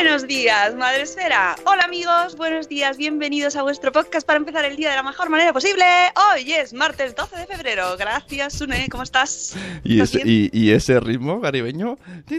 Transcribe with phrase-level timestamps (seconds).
[0.00, 1.56] Buenos días, Madre Esfera.
[1.64, 5.28] Hola amigos, buenos días, bienvenidos a vuestro podcast para empezar el día de la mejor
[5.28, 5.84] manera posible.
[6.32, 7.96] Hoy es martes 12 de febrero.
[7.96, 9.56] Gracias, Sune, ¿cómo estás?
[9.82, 10.50] Y ¿Estás ese, bien?
[10.52, 11.98] y, y ese ritmo caribeño.
[12.06, 12.38] Ah, no,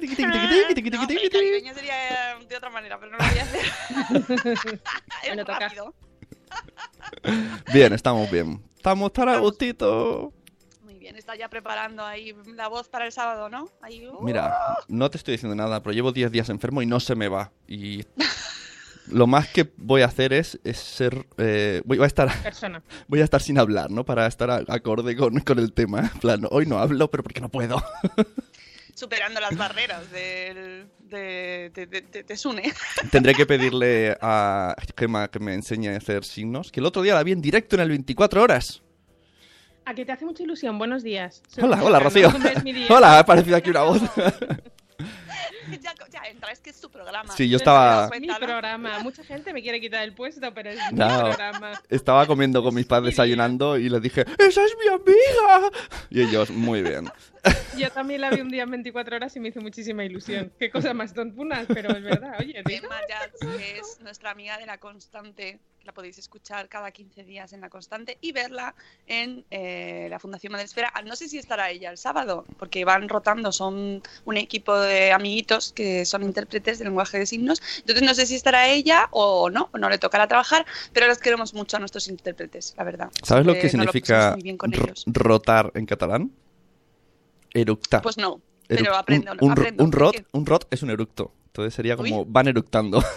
[1.09, 4.79] el caribeño sería de otra manera, pero no lo voy a hacer.
[5.23, 5.93] es muy rápido.
[7.73, 8.63] Bien, estamos bien.
[8.77, 10.31] Estamos tan a gustito.
[11.09, 13.67] Bien, está ya preparando ahí la voz para el sábado, ¿no?
[13.81, 14.21] Ahí, uh.
[14.21, 17.27] Mira, no te estoy diciendo nada, pero llevo 10 días enfermo y no se me
[17.27, 17.51] va.
[17.67, 18.03] Y
[19.07, 21.25] lo más que voy a hacer es, es ser...
[21.39, 22.83] eh, voy, voy a estar, Persona.
[23.07, 24.05] voy a estar sin hablar, ¿no?
[24.05, 26.11] Para estar a- acorde con, con el tema.
[26.13, 27.83] En plan, hoy no hablo, pero porque no puedo.
[28.93, 32.71] superando las barreras del, de, de, de, de- de Sune.
[33.09, 36.71] Tendré que pedirle a Gemma que me enseñe a hacer signos.
[36.71, 38.83] Que el otro día la vi en directo en el 24 horas.
[39.89, 40.77] A que te hace mucha ilusión.
[40.77, 41.41] Buenos días.
[41.47, 42.29] Soy Hola, hola, Rocío.
[42.89, 43.99] Hola, ha aparecido aquí una voz.
[45.81, 47.33] ya, ya entra, es que es tu programa.
[47.35, 48.99] Sí, yo estaba- Es mi programa.
[48.99, 51.07] Mucha gente me quiere quitar el puesto, pero es No.
[51.07, 51.71] mi programa.
[51.89, 55.71] Estaba comiendo con mis padres desayunando y les dije, ¡Esa es mi amiga!
[56.11, 57.09] Y ellos, muy bien.
[57.77, 60.51] Yo también la vi un día en 24 horas y me hizo muchísima ilusión.
[60.59, 62.33] Qué cosa más tontunas, pero es verdad.
[62.39, 62.61] Oye.
[62.67, 62.99] Emma
[63.39, 67.61] que es nuestra amiga de La Constante, que la podéis escuchar cada 15 días en
[67.61, 68.75] La Constante y verla
[69.07, 70.91] en eh, la Fundación Madresfera.
[70.93, 75.13] Ah, No sé si estará ella el sábado, porque van rotando, son un equipo de
[75.13, 77.61] amiguitos que son intérpretes de lenguaje de signos.
[77.77, 81.17] Entonces no sé si estará ella o no, o no le tocará trabajar, pero los
[81.19, 83.09] queremos mucho a nuestros intérpretes, la verdad.
[83.23, 85.05] ¿Sabes lo Siempre que significa muy bien con ro- ellos.
[85.07, 86.31] rotar en catalán?
[87.53, 88.01] Eructar.
[88.01, 89.31] Pues no, pero aprendo.
[89.33, 91.33] un, un, aprendo un rot, un rot es un eructo.
[91.47, 92.25] Entonces sería como Uy.
[92.27, 93.03] van eructando.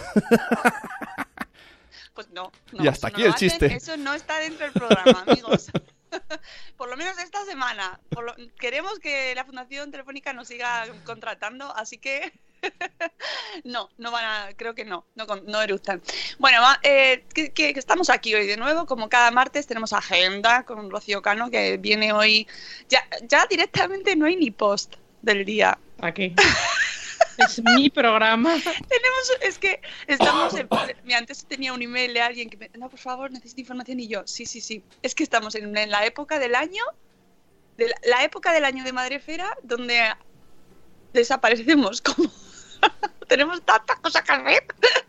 [2.13, 2.51] Pues no.
[2.71, 3.65] no Y hasta aquí no el hacen, chiste.
[3.75, 5.71] Eso no está dentro del programa, amigos.
[6.77, 7.99] Por lo menos esta semana.
[8.09, 12.31] Por lo- Queremos que la Fundación Telefónica nos siga contratando, así que
[13.63, 16.01] no, no van a, creo que no, no, no eructan.
[16.39, 21.21] Bueno, eh, que, estamos aquí hoy de nuevo, como cada martes tenemos agenda con Rocío
[21.21, 22.47] Cano que viene hoy,
[22.89, 25.77] ya, ya directamente no hay ni post del día.
[25.97, 26.33] ¿Para qué?
[27.35, 28.53] Es mi programa.
[28.53, 30.67] Tenemos, es que estamos en,
[31.03, 34.07] mira, antes tenía un email de alguien que me, no, por favor, necesito información y
[34.07, 36.83] yo, sí, sí, sí, es que estamos en, en la época del año,
[37.77, 39.99] de la, la época del año de Madrefera, donde
[41.11, 42.29] desaparecemos como
[43.27, 44.65] tenemos tantas cosas que hacer,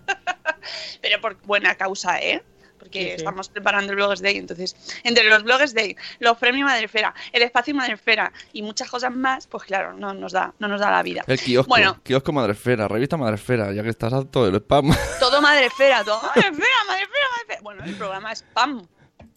[1.03, 2.43] pero por buena causa, ¿eh?
[2.79, 3.15] Porque Sí, sí.
[3.17, 7.75] estamos preparando el Bloggers Day, entonces, entre los Bloggers Day, los premios Madrefera, el espacio
[7.75, 11.25] Madrefera y muchas cosas más, pues claro, no nos da, no nos da la vida.
[11.27, 11.69] El kiosco.
[11.69, 11.99] Bueno.
[12.03, 14.95] Kiosco Madresfera, revista Madresfera, ya que estás harto del spam.
[15.19, 16.53] Todo madrefera, todo madrefera,
[16.87, 17.61] madrefera, madrefera.
[17.63, 18.87] Bueno, el programa es spam,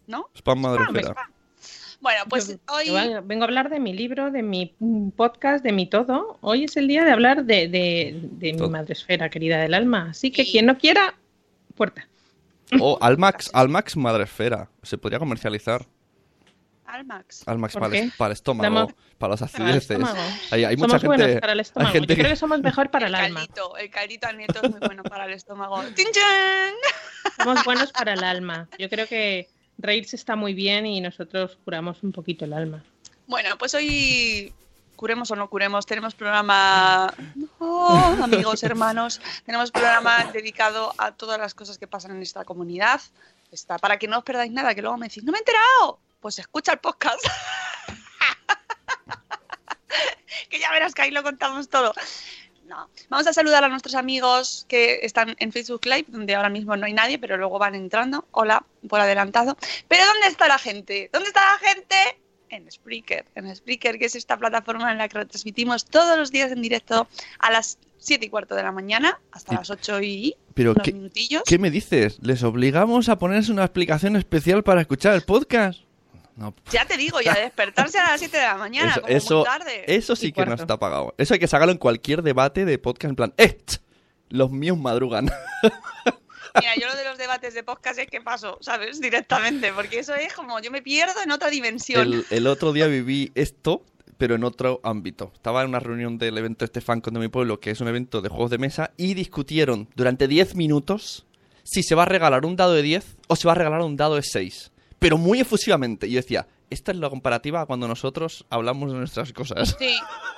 [0.07, 0.29] ¿no?
[0.35, 1.09] Spam Madresfera.
[1.11, 1.31] spam.
[1.99, 2.85] Bueno, pues Yo- hoy...
[2.87, 6.37] yo vengo- a hablar de mi libro, de mi mm, podcast, de mi todo.
[6.41, 10.07] Hoy es el día de hablar de, de, de mi madresfera querida del alma.
[10.11, 11.15] Así que Y- quien no quiera,
[11.75, 12.07] puerta.
[12.79, 14.69] O Almax, Almax Madresfera.
[14.83, 15.85] Se podría comercializar.
[16.85, 17.47] Almax.
[17.47, 19.91] Almax ¿Por para, el- para el estómago, Damos- para los Para el acideces.
[19.91, 20.19] estómago.
[20.51, 21.41] Hay, hay somos mucha buenos gente.
[21.41, 21.93] para el hay estómago.
[21.93, 23.39] gente Yo creo que- somos mejor para el el alma.
[23.41, 25.83] caldito, el caldito al nieto es muy bueno para el estómago.
[25.95, 27.33] ¡Chin, chin!
[27.43, 28.69] Somos buenos para el alma.
[28.79, 32.83] Yo creo que reírse está muy bien y nosotros curamos un poquito el alma.
[33.27, 34.53] Bueno, pues hoy
[34.95, 37.13] curemos o no curemos, tenemos programa,
[37.59, 43.01] Oh, amigos, hermanos, tenemos programa dedicado a todas las cosas que pasan en esta comunidad,
[43.51, 45.99] Está para que no os perdáis nada, que luego me decís, no me he enterado.
[46.19, 47.19] Pues escucha el podcast.
[50.49, 51.93] que ya verás que ahí lo contamos todo.
[52.67, 52.89] No.
[53.09, 56.85] Vamos a saludar a nuestros amigos que están en Facebook Live, donde ahora mismo no
[56.85, 58.25] hay nadie, pero luego van entrando.
[58.31, 59.57] Hola, por adelantado.
[59.87, 61.09] Pero ¿dónde está la gente?
[61.13, 61.95] ¿Dónde está la gente?
[62.49, 63.25] En Spreaker.
[63.35, 67.07] En Spreaker, que es esta plataforma en la que retransmitimos todos los días en directo
[67.39, 70.93] a las 7 y cuarto de la mañana hasta las 8 y Pero unos ¿qué,
[70.93, 71.43] minutillos.
[71.45, 72.17] ¿qué me dices?
[72.21, 75.86] ¿Les obligamos a ponerse una explicación especial para escuchar el podcast?
[76.37, 79.35] No, Ya te digo, ya despertarse a las 7 de la mañana, eso, como eso,
[79.37, 79.83] muy tarde.
[79.87, 80.63] eso sí Y que no cuarto.
[80.63, 81.15] está pagado.
[81.17, 83.57] Eso hay que sacarlo en cualquier debate de podcast en plan, ¡eh!
[84.29, 85.25] Los míos madrugan.
[86.59, 88.99] Mira, yo lo de los debates de podcast es que paso, ¿sabes?
[88.99, 92.01] Directamente, porque eso es como yo me pierdo en otra dimensión.
[92.13, 93.83] El, el otro día viví esto,
[94.17, 95.31] pero en otro ámbito.
[95.35, 98.21] Estaba en una reunión del evento este FanCon de mi pueblo, que es un evento
[98.21, 101.25] de juegos de mesa, y discutieron durante 10 minutos
[101.63, 103.95] si se va a regalar un dado de 10 o se va a regalar un
[103.97, 104.71] dado de 6.
[104.99, 106.07] Pero muy efusivamente.
[106.07, 109.77] Y yo decía, esta es la comparativa a cuando nosotros hablamos de nuestras cosas.
[109.79, 109.97] Sí,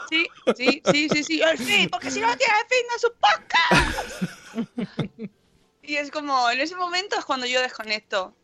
[0.10, 3.14] sí, sí, sí, sí, sí, el fin, porque si no tiene fin no es un
[3.20, 4.24] podcast.
[5.90, 8.36] Y es como, en ese momento es cuando yo desconecto.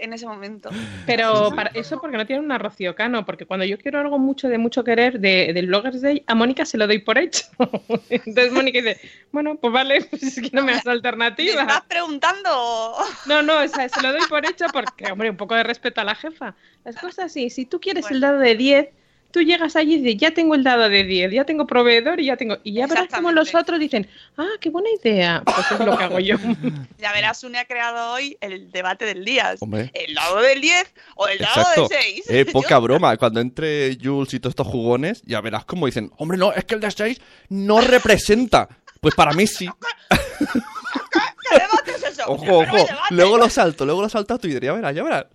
[0.00, 0.70] En ese momento.
[1.04, 4.48] Pero para eso porque no tiene una Rocío Cano, porque cuando yo quiero algo mucho
[4.48, 7.44] de mucho querer de, del Bloggers Day, a Mónica se lo doy por hecho.
[8.08, 8.98] Entonces Mónica dice,
[9.30, 11.62] bueno, pues vale, pues es que no me das ¿Me alternativa.
[11.62, 12.96] estás preguntando?
[13.26, 16.00] No, no, o sea, se lo doy por hecho porque, hombre, un poco de respeto
[16.00, 16.54] a la jefa.
[16.84, 18.88] Las cosas así, si tú quieres el dado de 10,
[19.30, 22.26] tú llegas allí y dices, ya tengo el dado de 10, ya tengo proveedor y
[22.26, 22.58] ya tengo...
[22.64, 25.42] Y ya verás como los otros dicen, ah, qué buena idea.
[25.44, 26.36] Pues es lo que hago yo.
[26.98, 29.54] Ya verás, Une ha creado hoy el debate del día.
[29.60, 29.90] Hombre.
[29.94, 31.88] ¿El dado del 10 o el dado Exacto.
[31.88, 32.24] del 6?
[32.28, 33.16] Eh, poca broma.
[33.16, 36.74] Cuando entre Jules y todos estos jugones, ya verás cómo dicen, hombre, no, es que
[36.74, 38.68] el de 6 no representa.
[39.00, 39.66] Pues para mí sí.
[40.10, 42.24] ¿Qué debate es eso?
[42.26, 42.86] Ojo, ojo.
[43.10, 45.26] Luego lo salto, luego lo salto a Twitter, ya verás, ya verás.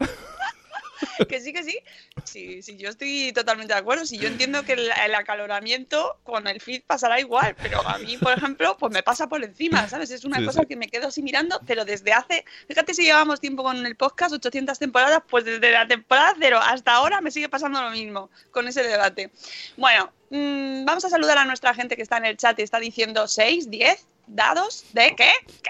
[1.30, 1.80] Que sí, que sí.
[2.24, 4.06] Sí, sí, yo estoy totalmente de acuerdo.
[4.06, 8.18] Si yo entiendo que el, el acaloramiento con el feed pasará igual, pero a mí,
[8.18, 10.12] por ejemplo, pues me pasa por encima, ¿sabes?
[10.12, 10.68] Es una Sí, cosa sí.
[10.68, 14.34] que me quedo así mirando, pero desde hace, fíjate si llevamos tiempo con el podcast,
[14.34, 18.68] 800 temporadas, pues desde la temporada cero hasta ahora me sigue pasando lo mismo con
[18.68, 19.32] ese debate.
[19.78, 22.80] Bueno, mm, vamos a saludar a nuestra gente que está en el chat y está
[22.80, 25.32] diciendo 6, 10 dados de qué,
[25.64, 25.70] qué.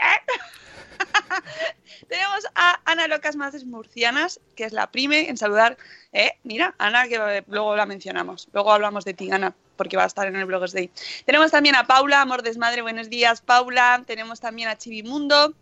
[2.10, 5.78] Tenemos a Ana Locas Madres Murcianas, que es la prime, en saludar.
[6.14, 8.48] Eh, mira, Ana, que eh, luego la mencionamos.
[8.54, 10.90] Luego hablamos de ti, Ana, porque va a estar en el Bloggers Day.
[11.26, 14.04] Tenemos también a Paula, Amor Desmadre, buenos días, Paula.
[14.06, 15.54] Tenemos también a Chivimundo.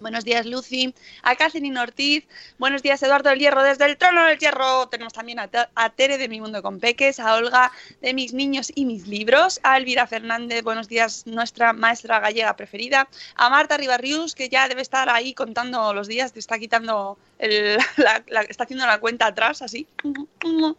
[0.00, 0.94] Buenos días, Lucy.
[1.22, 2.24] A Catherine Ortiz.
[2.56, 4.88] Buenos días, Eduardo del Hierro, desde el trono del Hierro.
[4.88, 8.32] Tenemos también a, Te- a Tere de Mi Mundo con Peques, a Olga de Mis
[8.32, 13.76] Niños y Mis Libros, a Elvira Fernández, buenos días, nuestra maestra gallega preferida, a Marta
[13.76, 17.78] Ribarrius, que ya debe estar ahí contando los días, te está quitando, el-
[18.48, 19.88] está haciendo la cuenta atrás, así,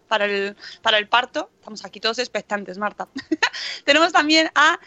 [0.08, 1.50] para el, para el parto.
[1.60, 3.10] Estamos aquí todos expectantes, Marta.
[3.84, 4.80] Tenemos también a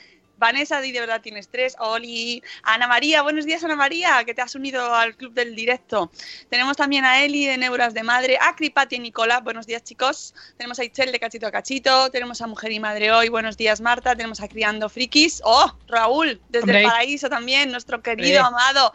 [0.42, 1.76] Vanessa, di de verdad tienes tres.
[1.78, 6.10] Oli, Ana María, buenos días Ana María, que te has unido al club del directo.
[6.50, 10.34] Tenemos también a Eli de Neuras de Madre, a Cripati y Nicolás, buenos días chicos.
[10.56, 13.80] Tenemos a Itzel de Cachito a Cachito, tenemos a Mujer y Madre Hoy, buenos días
[13.80, 15.40] Marta, tenemos a Criando Frikis.
[15.44, 16.80] Oh, Raúl, desde Hombre.
[16.80, 18.62] el paraíso también, nuestro querido, Hombre.
[18.64, 18.92] amado.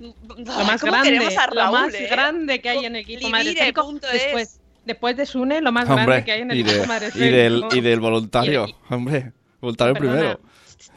[0.00, 2.08] Lo más ¿Cómo grande, queremos a lo Raúl, más eh?
[2.10, 3.72] grande que hay en el equipo Livire,
[4.12, 4.60] Después, es.
[4.84, 7.80] después de Sune, lo más grande que hay en el equipo de- y, del, y
[7.80, 8.66] del voluntario.
[8.68, 10.12] Y- Hombre, voluntario Perdona.
[10.18, 10.40] primero.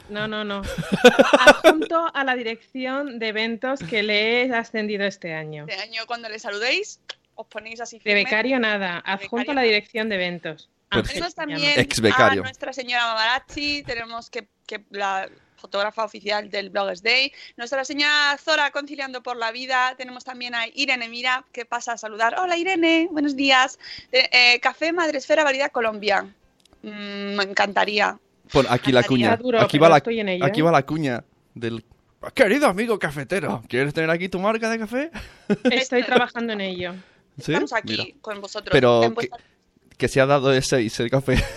[0.08, 0.62] No, no, no.
[1.40, 5.66] Adjunto a la dirección de eventos que le he ascendido este año.
[5.68, 7.00] Este año cuando le saludéis,
[7.34, 10.68] os ponéis así De becario nada, adjunto a la dirección de eventos.
[10.90, 12.40] Ángel Tenemos también Ex becario.
[12.40, 18.36] a nuestra señora Mamarazzi, tenemos que, que la fotógrafa oficial del Bloggers Day, nuestra señora
[18.42, 22.36] Zora conciliando por la vida, tenemos también a Irene Mira, que pasa a saludar.
[22.38, 23.78] Hola Irene, buenos días.
[24.12, 26.22] Eh, eh, Café Madresfera Variedad Colombia.
[26.82, 28.18] Mm, me encantaría.
[28.52, 29.36] Pon aquí la cuña.
[29.36, 30.62] Duro, aquí va la, estoy en ello, aquí ¿eh?
[30.62, 31.24] va la cuña
[31.54, 31.84] del
[32.34, 33.62] querido amigo cafetero.
[33.68, 35.10] ¿Quieres tener aquí tu marca de café?
[35.70, 36.94] Estoy trabajando en ello.
[37.40, 37.52] ¿Sí?
[37.52, 38.04] Estamos aquí Mira.
[38.20, 38.72] con vosotros.
[38.72, 39.38] Pero que, vuestra-
[39.96, 41.42] que se ha dado de 6 el café.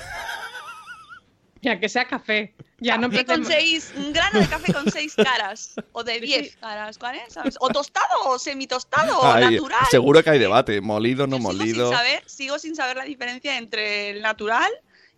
[1.63, 2.55] Ya que sea café.
[2.79, 5.75] Ya no Café con seis, un grano de café con seis caras.
[5.91, 7.33] O de diez caras, ¿cuál es?
[7.33, 7.55] ¿Sabes?
[7.60, 9.79] O tostado o semitostado o Ay, natural.
[9.91, 10.81] seguro que hay debate.
[10.81, 11.88] Molido, no Yo sigo molido.
[11.89, 14.71] Sin saber, sigo sin saber la diferencia entre el natural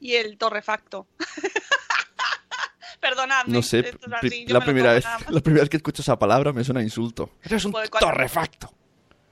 [0.04, 1.08] y el torrefacto.
[3.00, 3.52] Perdonadme.
[3.54, 6.02] No sé, esto es pri- así, yo la, primera vez, la primera vez que escucho
[6.02, 7.32] esa palabra me suena a insulto.
[7.44, 8.72] Eres un Pues torrefacto.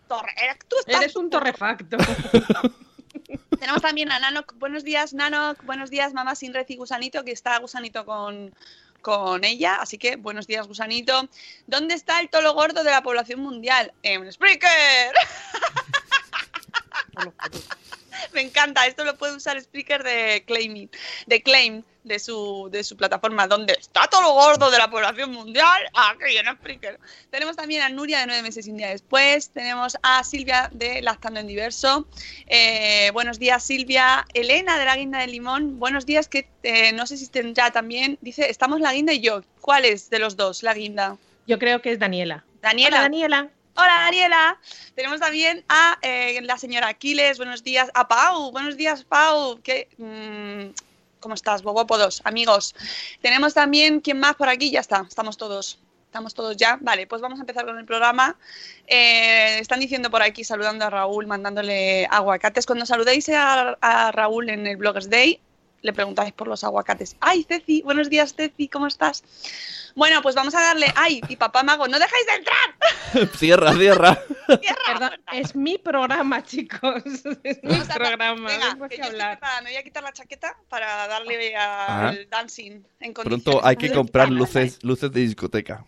[0.08, 1.98] Torre- eh, tú estás- Eres un torrefacto.
[3.60, 4.54] Tenemos también a Nanok.
[4.58, 5.64] Buenos días, Nanok.
[5.64, 8.54] Buenos días, mamá sin red y gusanito, que está gusanito con,
[9.02, 9.76] con ella.
[9.76, 11.30] Así que buenos días, gusanito.
[11.68, 13.94] ¿Dónde está el tolo gordo de la población mundial?
[14.04, 15.14] En Spreaker.
[18.34, 20.90] Me encanta, esto lo puede usar Spreaker de Claiming,
[21.28, 25.32] de Claim, de su, de su plataforma, donde está todo lo gordo de la población
[25.32, 27.00] mundial, aquí en Spreaker.
[27.30, 31.02] Tenemos también a Nuria de nueve meses y un día después, tenemos a Silvia de
[31.02, 32.08] Lactando en Diverso.
[32.48, 34.26] Eh, buenos días, Silvia.
[34.34, 37.72] Elena de la Guinda de Limón, buenos días, que eh, no sé si estén ya
[37.72, 38.18] también.
[38.22, 39.44] Dice, estamos la Guinda y yo.
[39.62, 41.18] ¿Cuál es de los dos, la Guinda?
[41.48, 42.44] Yo creo que es Daniela.
[42.62, 42.98] Daniela.
[42.98, 43.50] Hola, Daniela.
[43.76, 44.60] Hola Daniela.
[44.96, 47.38] Tenemos también a eh, la señora Aquiles.
[47.38, 47.90] Buenos días.
[47.94, 48.52] A Pau.
[48.52, 49.62] Buenos días, Pau.
[49.64, 50.74] ¿Qué, mm,
[51.22, 52.22] ¿Cómo estás, Bobopodos?
[52.26, 52.76] Amigos.
[53.22, 54.72] Tenemos también, ¿quién más por aquí?
[54.72, 55.06] Ya está.
[55.08, 55.80] Estamos todos.
[56.06, 56.78] Estamos todos ya.
[56.82, 58.36] Vale, pues vamos a empezar con el programa.
[58.88, 62.66] Eh, están diciendo por aquí, saludando a Raúl, mandándole aguacates.
[62.66, 65.40] Cuando saludéis a, a Raúl en el Bloggers Day,
[65.82, 67.16] le preguntáis por los aguacates.
[67.20, 67.82] ¡Ay, Ceci!
[67.82, 69.24] Buenos días, Ceci, ¿cómo estás?
[69.96, 70.88] Bueno, pues vamos a darle.
[70.96, 71.22] ¡Ay!
[71.28, 73.30] Y papá mago, ¡no dejáis de entrar!
[73.38, 74.20] cierra, cierra.
[74.88, 77.04] Perdón, es mi programa, chicos.
[77.44, 78.48] Es mi programa.
[78.48, 79.20] Venga, que yo estoy.
[79.64, 82.10] Me voy a quitar la chaqueta para darle Ajá.
[82.10, 83.14] al dancing en.
[83.14, 85.86] Pronto hay que comprar luces, luces de discoteca.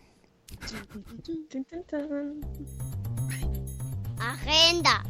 [4.18, 5.04] Agenda.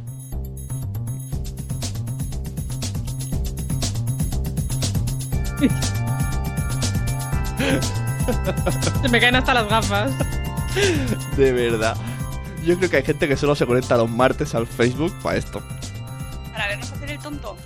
[9.03, 10.13] Se me caen hasta las gafas.
[11.37, 11.97] De verdad.
[12.65, 15.63] Yo creo que hay gente que solo se conecta los martes al Facebook para esto.
[16.53, 17.57] Para vernos hacer el tonto.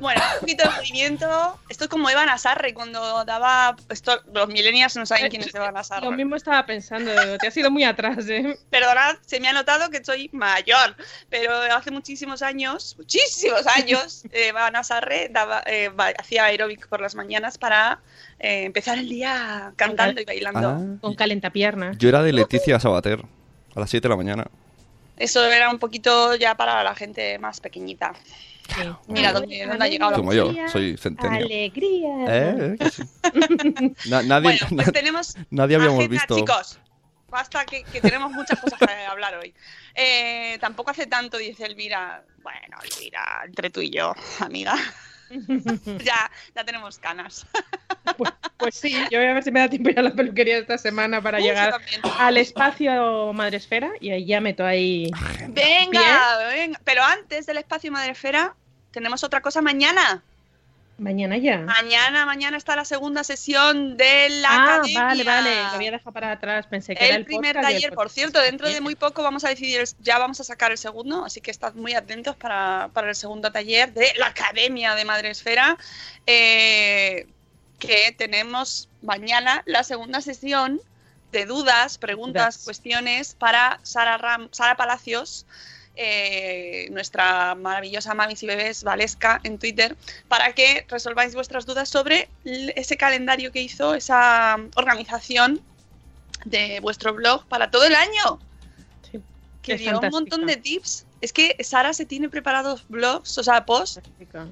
[0.00, 1.58] Bueno, un poquito de movimiento.
[1.68, 3.76] Esto es como Eva Nasarre cuando daba.
[3.88, 6.04] Esto, los millennials no saben quién es Eva Nasarre.
[6.10, 8.58] Lo mismo estaba pensando, te has ido muy atrás, ¿eh?
[8.70, 10.96] Perdonad, se me ha notado que soy mayor,
[11.28, 17.14] pero hace muchísimos años, muchísimos años, eh, Eva Sarre daba, eh, hacía aeróbic por las
[17.14, 18.00] mañanas para
[18.38, 20.68] eh, empezar el día cantando y bailando.
[20.68, 20.98] Ah.
[21.00, 21.98] Con calentapiernas.
[21.98, 23.20] Yo era de Leticia Sabater,
[23.74, 24.46] a las 7 de la mañana.
[25.16, 28.14] Eso era un poquito ya para la gente más pequeñita.
[29.08, 31.38] Mira dónde, dónde ha llegado la Como yo, soy centenio.
[31.44, 32.08] Alegría.
[32.28, 32.76] ¿Eh?
[34.06, 36.36] Na- nadie, Bueno, pues na- tenemos nadie habíamos agenda, visto.
[36.36, 36.78] chicos.
[37.28, 39.54] Basta que, que tenemos muchas cosas para hablar hoy.
[39.94, 42.24] Eh, tampoco hace tanto, dice Elvira.
[42.42, 44.74] Bueno, Elvira, entre tú y yo, amiga.
[46.04, 47.46] ya, ya tenemos canas.
[48.56, 50.76] Pues sí, yo voy a ver si me da tiempo ir a la peluquería esta
[50.76, 51.80] semana para Uy, llegar
[52.18, 55.08] al espacio Madresfera y ahí ya meto ahí.
[55.50, 56.80] Venga, venga.
[56.84, 58.56] Pero antes del espacio Madrefera,
[58.92, 60.22] tenemos otra cosa mañana.
[60.98, 61.60] Mañana ya.
[61.60, 65.02] Mañana, mañana está la segunda sesión de la Ah, academia.
[65.02, 65.54] vale, vale.
[65.54, 66.66] Lo había dejado para atrás.
[66.66, 69.42] Pensé que era El el primer el taller, por cierto, dentro de muy poco vamos
[69.44, 72.90] a decidir, el- ya vamos a sacar el segundo, así que estad muy atentos para,
[72.92, 75.78] para el segundo taller de la Academia de Madresfera,
[76.26, 77.26] eh,
[77.78, 80.82] que tenemos mañana la segunda sesión
[81.32, 82.64] de dudas, preguntas, Dudas.
[82.64, 85.46] cuestiones para Sara, Ram- Sara Palacios,
[86.02, 92.30] eh, nuestra maravillosa mamis y bebés Valesca en Twitter, para que resolváis vuestras dudas sobre
[92.42, 95.60] ese calendario que hizo, esa organización
[96.46, 98.38] de vuestro blog para todo el año.
[99.12, 99.20] Sí,
[99.60, 101.04] Que dio un montón de tips.
[101.20, 104.00] Es que Sara se tiene preparados blogs, o sea, posts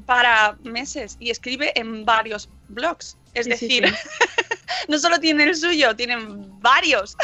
[0.05, 3.17] para meses y escribe en varios blogs.
[3.33, 3.95] Es Sí, sí, decir,
[4.89, 7.17] no solo tiene el suyo, tienen varios.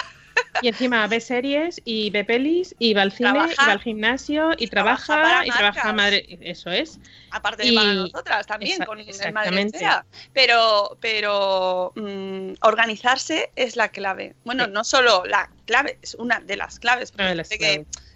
[0.63, 3.53] Y encima ve series y ve pelis y va al cine Trabaja.
[3.53, 6.39] y va al gimnasio y, trabaja y trabaja madre.
[6.41, 6.99] Eso es.
[7.31, 9.33] Aparte de Y- para nosotras también, con el.
[9.33, 9.71] Madre
[10.33, 14.35] Pero, pero mm, organizarse es la clave.
[14.45, 14.71] Bueno, Sí.
[14.73, 17.11] no solo la clave, es una de las claves.
[17.11, 17.49] porque de las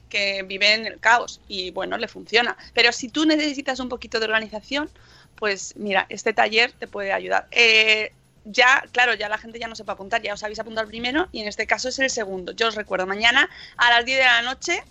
[0.09, 2.57] que vive en el caos y bueno, le funciona.
[2.73, 4.89] Pero si tú necesitas un poquito de organización,
[5.35, 7.47] pues mira, este taller te puede ayudar.
[7.51, 8.13] Eh,
[8.51, 10.85] ya, claro, ya la gente ya no se va a apuntar, ya os habéis apuntado
[10.85, 12.53] el primero y en este caso es el segundo.
[12.53, 14.83] Yo os recuerdo, mañana a las 10 de la noche,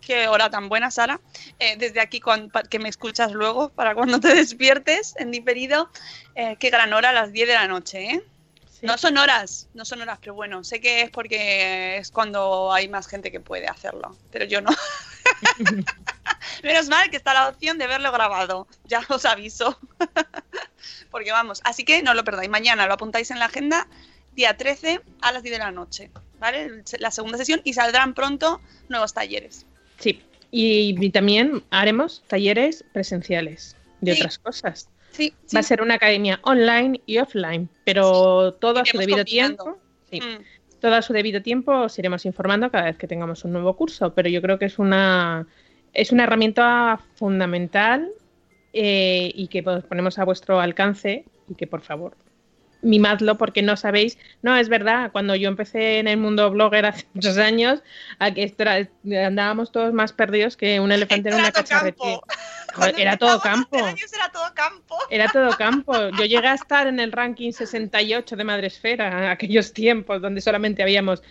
[0.00, 1.20] qué hora tan buena, Sara,
[1.58, 2.20] eh, desde aquí
[2.68, 5.90] que me escuchas luego, para cuando te despiertes en diferido,
[6.34, 8.22] eh, qué gran hora a las 10 de la noche, ¿eh?
[8.70, 8.86] Sí.
[8.86, 12.88] No son horas, no son horas, pero bueno, sé que es porque es cuando hay
[12.88, 14.70] más gente que puede hacerlo, pero yo no.
[16.62, 19.78] Menos mal que está la opción de verlo grabado, ya os aviso.
[21.10, 23.86] porque vamos, así que no lo perdáis, mañana lo apuntáis en la agenda,
[24.34, 26.82] día 13 a las 10 de la noche, ¿vale?
[26.98, 29.66] La segunda sesión y saldrán pronto nuevos talleres.
[29.98, 30.22] Sí.
[30.50, 34.20] Y, también haremos talleres presenciales de Sí.
[34.20, 34.88] otras cosas.
[35.10, 35.56] Sí, sí.
[35.56, 39.64] Va a ser una academia online y offline, pero todo a su debido combinando.
[39.64, 39.78] tiempo.
[40.10, 40.20] Sí.
[40.20, 40.44] Mm.
[40.84, 44.12] Todo a su debido tiempo os iremos informando cada vez que tengamos un nuevo curso,
[44.12, 45.46] pero yo creo que es una,
[45.94, 48.10] es una herramienta fundamental
[48.74, 52.14] eh, y que ponemos a vuestro alcance y que por favor
[52.84, 54.18] mimadlo porque no sabéis.
[54.42, 57.82] No, es verdad, cuando yo empecé en el mundo blogger hace muchos años,
[58.18, 62.20] andábamos todos más perdidos que un elefante en una cacharrería.
[62.96, 63.76] Era todo campo.
[63.78, 64.98] Era todo campo.
[65.10, 65.92] Era todo campo.
[66.18, 70.82] Yo llegué a estar en el ranking 68 de Madresfera en aquellos tiempos donde solamente
[70.82, 71.22] habíamos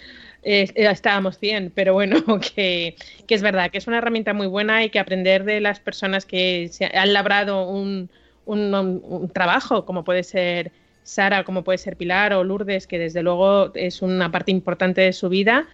[0.44, 2.18] eh, estábamos 100, pero bueno,
[2.56, 2.96] que,
[3.28, 6.26] que, es verdad, que es una herramienta muy buena y que aprender de las personas
[6.26, 8.10] que se han labrado un,
[8.46, 10.72] un, un trabajo, como puede ser
[11.04, 15.14] Sara, como puede ser Pilar o Lourdes, que desde luego es una parte importante de
[15.14, 15.68] su vida,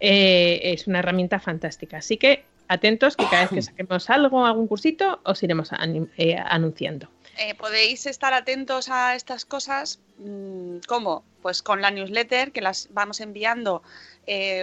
[0.00, 1.98] eh, es una herramienta fantástica.
[1.98, 5.70] Así que atentos que cada vez que saquemos algo, algún cursito, os iremos
[6.16, 7.08] eh, anunciando.
[7.38, 11.22] Eh, podéis estar atentos a estas cosas, mm, ¿cómo?
[11.42, 13.82] Pues con la newsletter que las vamos enviando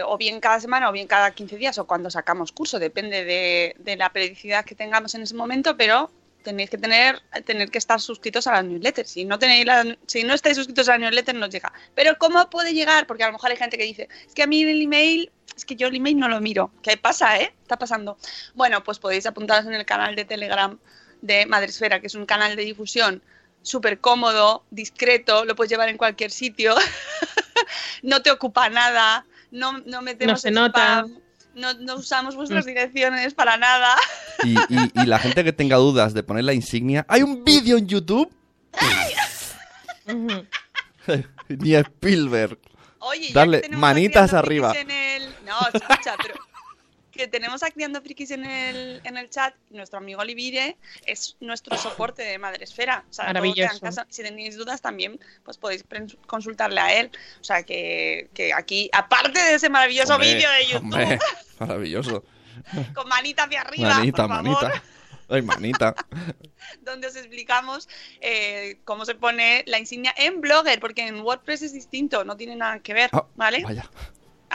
[0.08, 3.78] o bien cada semana o bien cada 15 días o cuando sacamos curso, depende de,
[3.80, 6.12] de la periodicidad que tengamos en ese momento, pero
[6.44, 9.08] tenéis que tener, tener que estar suscritos a la newsletter.
[9.08, 9.66] Si no tenéis
[10.06, 11.74] si no estáis suscritos a la newsletter, no os llega.
[11.96, 13.08] Pero ¿cómo puede llegar?
[13.08, 15.66] Porque a lo mejor hay gente que dice, es que a mí el email, es
[15.66, 16.72] que yo el email no lo miro.
[16.84, 17.54] ¿Qué pasa, eh?
[17.62, 18.18] Está pasando.
[18.54, 20.78] Bueno, pues podéis apuntaros en el canal de Telegram
[21.22, 23.24] de Madresfera, que es un canal de difusión
[23.62, 26.76] súper cómodo, discreto, lo puedes llevar en cualquier sitio,
[28.04, 31.06] no te ocupa nada, no, no metemos no se nota
[31.56, 32.68] no, usamos vuestras mm.
[32.68, 33.96] direcciones para nada.
[34.44, 34.56] Y,
[35.06, 38.32] la gente que tenga dudas de poner la insignia, hay un vídeo en YouTube.
[41.50, 42.58] Ni Spielberg.
[43.00, 44.74] Oye, Darle manitas arriba.
[45.46, 46.36] No, escucha, pero
[47.14, 51.78] que tenemos a Criando Frikis en el, en el chat, nuestro amigo Olivire es nuestro
[51.78, 53.06] soporte de Madresfera.
[53.10, 53.80] O sea, Maravilloso.
[54.10, 55.86] si tenéis dudas también, pues podéis
[56.26, 57.12] consultarle a él.
[57.40, 61.20] O sea, que, aquí, aparte de ese maravilloso vídeo de YouTube...
[61.60, 62.24] maravilloso.
[62.96, 64.84] con manita hacia arriba, Manita, manita.
[65.30, 65.96] Ay, manita.
[66.82, 67.88] donde os explicamos
[68.22, 72.56] eh, cómo se pone la insignia en Blogger, porque en WordPress es distinto, no tiene
[72.56, 73.64] nada que ver, ah, ¿vale?
[73.64, 73.90] Vaya.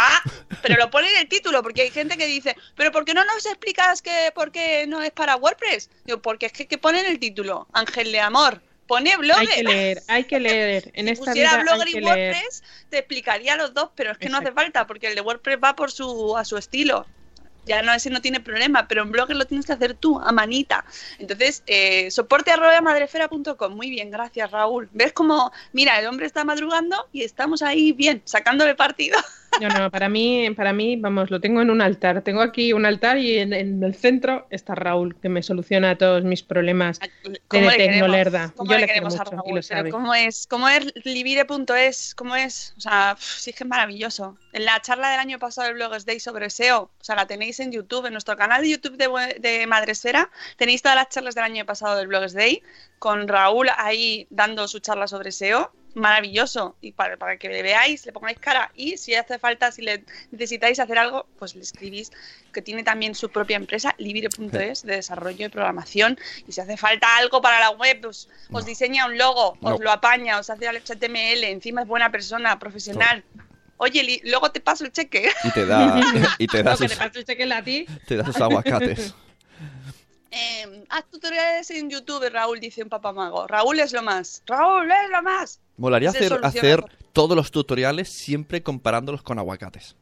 [0.00, 0.22] Ah,
[0.62, 3.24] pero lo pone en el título, porque hay gente que dice, pero ¿por qué no
[3.24, 5.90] nos explicas que por qué no es para WordPress?
[6.04, 8.62] Digo, porque es que, pone en el título, Ángel de Amor.
[8.86, 9.40] Pone blogger.
[9.40, 10.90] Hay que leer, hay que leer.
[10.94, 14.28] En si esta pusiera vida blogger y WordPress, te explicaría los dos, pero es que
[14.28, 17.04] no hace falta, porque el de WordPress va por su, a su estilo
[17.68, 20.32] ya no ese no tiene problema, pero en Blogger lo tienes que hacer tú, a
[20.32, 20.84] manita.
[21.18, 23.74] Entonces, eh, soporte arroba madrefera.com.
[23.74, 24.88] Muy bien, gracias Raúl.
[24.92, 29.18] ¿Ves cómo, mira, el hombre está madrugando y estamos ahí bien, sacándole partido?
[29.60, 32.22] No, no, para mí, para mí, vamos, lo tengo en un altar.
[32.22, 36.42] Tengo aquí un altar y en, el centro está Raúl, que me soluciona todos mis
[36.42, 38.52] problemas de tecnolerda.
[38.56, 40.46] Yo le, queremos a Raúl, ¿cómo es?
[40.46, 42.14] ¿Cómo es libire.es?
[42.14, 42.74] ¿Cómo es?
[42.76, 44.36] O sea, sí que es maravilloso.
[44.52, 47.60] En la charla del año pasado del Blogs Day sobre SEO, o sea, la tenéis
[47.60, 51.44] en YouTube, en nuestro canal de YouTube de, de Madresfera, tenéis todas las charlas del
[51.44, 52.62] año pasado del Blogs Day,
[52.98, 58.06] con Raúl ahí dando su charla sobre SEO maravilloso y para, para, que le veáis,
[58.06, 62.10] le pongáis cara y si hace falta, si le necesitáis hacer algo, pues le escribís
[62.52, 67.16] que tiene también su propia empresa, libire.es, de desarrollo y programación y si hace falta
[67.16, 70.76] algo para la web, pues os diseña un logo, os lo apaña, os hace el
[70.76, 73.24] HTML, encima es buena persona, profesional.
[73.78, 75.30] Oye, luego te paso el cheque.
[75.44, 76.00] Y te da,
[76.38, 77.86] y te da sus, te el cheque a ti.
[78.06, 79.14] Te da sus aguacates.
[80.30, 83.46] Eh, haz tutoriales en YouTube, Raúl, dice un papamago.
[83.46, 84.42] Raúl es lo más.
[84.46, 85.60] Raúl es lo más.
[85.78, 89.96] Molaría hacer, hacer todos los tutoriales siempre comparándolos con aguacates.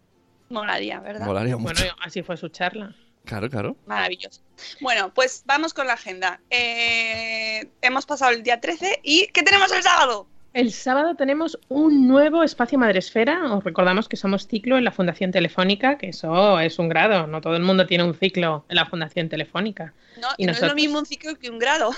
[0.48, 1.26] Molaría, ¿verdad?
[1.26, 1.74] Molaría mucho.
[1.74, 2.94] Bueno, así fue su charla.
[3.24, 3.76] Claro, claro.
[3.86, 4.40] Maravilloso.
[4.80, 6.40] Bueno, pues vamos con la agenda.
[6.48, 10.26] Eh, hemos pasado el día 13 y ¿qué tenemos el sábado?
[10.56, 13.52] El sábado tenemos un nuevo espacio Madresfera.
[13.52, 17.26] Os recordamos que somos ciclo en la Fundación Telefónica, que eso es un grado.
[17.26, 19.92] No todo el mundo tiene un ciclo en la Fundación Telefónica.
[20.18, 21.90] No, y no es lo mismo un ciclo que un grado.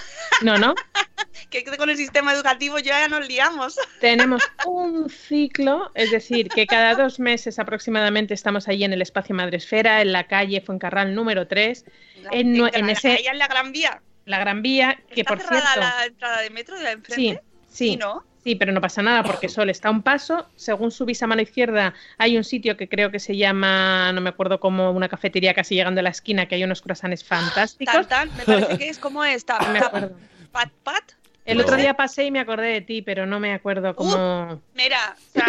[0.43, 0.75] No, no.
[1.51, 3.79] que con el sistema educativo ya nos liamos.
[4.01, 9.37] Tenemos un ciclo, es decir, que cada dos meses aproximadamente estamos ahí en el espacio
[9.37, 11.85] Madresfera, en la calle Fuencarral número 3.
[12.33, 14.03] en, en, ese, en la Gran Vía.
[14.25, 15.81] La Gran Vía, que por cerrada cierto.
[15.81, 17.41] la entrada de metro de la enfrente?
[17.71, 17.97] Sí, sí.
[17.97, 18.25] ¿no?
[18.45, 20.47] Sí, pero no pasa nada porque Sol está a un paso.
[20.57, 24.31] Según subís a mano izquierda, hay un sitio que creo que se llama, no me
[24.31, 28.07] acuerdo cómo, una cafetería casi llegando a la esquina, que hay unos croissants fantásticos.
[28.37, 29.59] me parece que es como esta.
[29.73, 30.17] me acuerdo.
[30.53, 31.13] Pat, pat.
[31.49, 34.61] El otro día pasé y me acordé de ti, pero no me acuerdo cómo.
[34.75, 35.47] mira, o sea,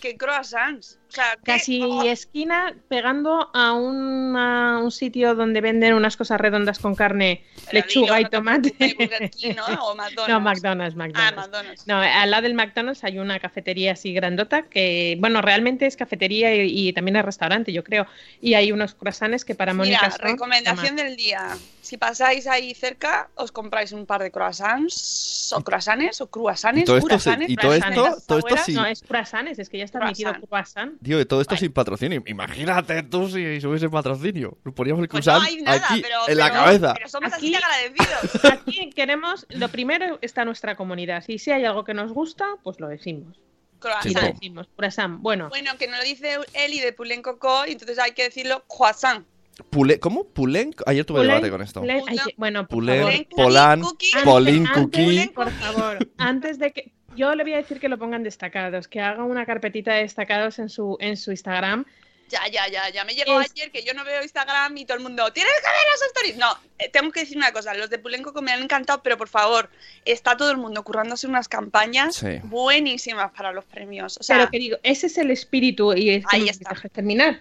[0.00, 0.99] ¿qué, croissants.
[1.44, 8.20] Casi esquina pegando a, una- un sitio donde venden unas cosas redondas con carne, lechuga
[8.20, 8.74] y tomate.
[9.56, 9.64] ¿no?
[9.86, 10.28] O McDonald's.
[10.30, 11.38] No, McDonald's, McDonald's.
[11.38, 11.86] Ah, McDonald's.
[11.86, 16.54] No, al lado del McDonald's hay una cafetería así grandota que, bueno, realmente es cafetería
[16.54, 18.06] y, y también es restaurante, yo creo.
[18.40, 21.56] Y hay unos croissants que para Mónica Mira, son recomendación del día.
[21.80, 26.82] Si pasáis ahí cerca, os compráis un par de croissants o croissants o cruasanes.
[26.82, 28.66] Y todo esto se- curasanes, y todo esto- croissants, todo esto abuelas.
[28.66, 30.92] sin- No, es croissants, es que ya está admitido croissant.
[31.02, 32.22] Tío, de todo esto sin patrocinio.
[32.26, 34.58] Imagínate tú si hubiese patrocinio.
[34.64, 36.94] Nos poníamos el Pues cruzán no hay nada, aquí, pero, en la pero- cabeza.
[36.94, 38.44] pero somos Aquí- así de agradecidos.
[38.52, 41.24] Aquí queremos, lo primero está nuestra comunidad.
[41.28, 43.38] Y si hay algo que nos gusta, pues lo decimos.
[43.78, 44.34] Croissant.
[44.34, 45.20] decimos, croissant.
[45.22, 48.64] Bueno, Bueno, que nos lo dice Eli de Poulen Coco, y entonces hay que decirlo
[48.68, 49.26] croissant.
[49.70, 50.24] Pule- ¿Cómo?
[50.24, 50.74] ¿Pulen?
[50.86, 51.80] Ayer tuve Pulen- debate con esto.
[51.82, 52.04] Pulen-
[52.36, 53.26] bueno, por Pulen, favor.
[53.36, 55.28] Polán, Antes- Polín antes- Cookie.
[55.34, 56.92] Por favor, antes de que.
[57.16, 60.58] Yo le voy a decir que lo pongan destacados, que haga una carpetita de destacados
[60.58, 61.84] en su, en su Instagram.
[62.28, 64.96] Ya, ya, ya, ya me llegó Es- ayer que yo no veo Instagram y todo
[64.98, 66.36] el mundo, tienes que ver las stories.
[66.36, 66.46] No,
[66.78, 69.26] eh, tengo que decir una cosa, los de Poulen Coco me han encantado, pero por
[69.28, 69.68] favor,
[70.04, 72.38] está todo el mundo currándose unas campañas Sí.
[72.44, 74.16] buenísimas para los premios.
[74.18, 76.70] O sea, Pero que digo, ese es el espíritu, y es que Ahí está.
[76.70, 77.40] dejes terminar.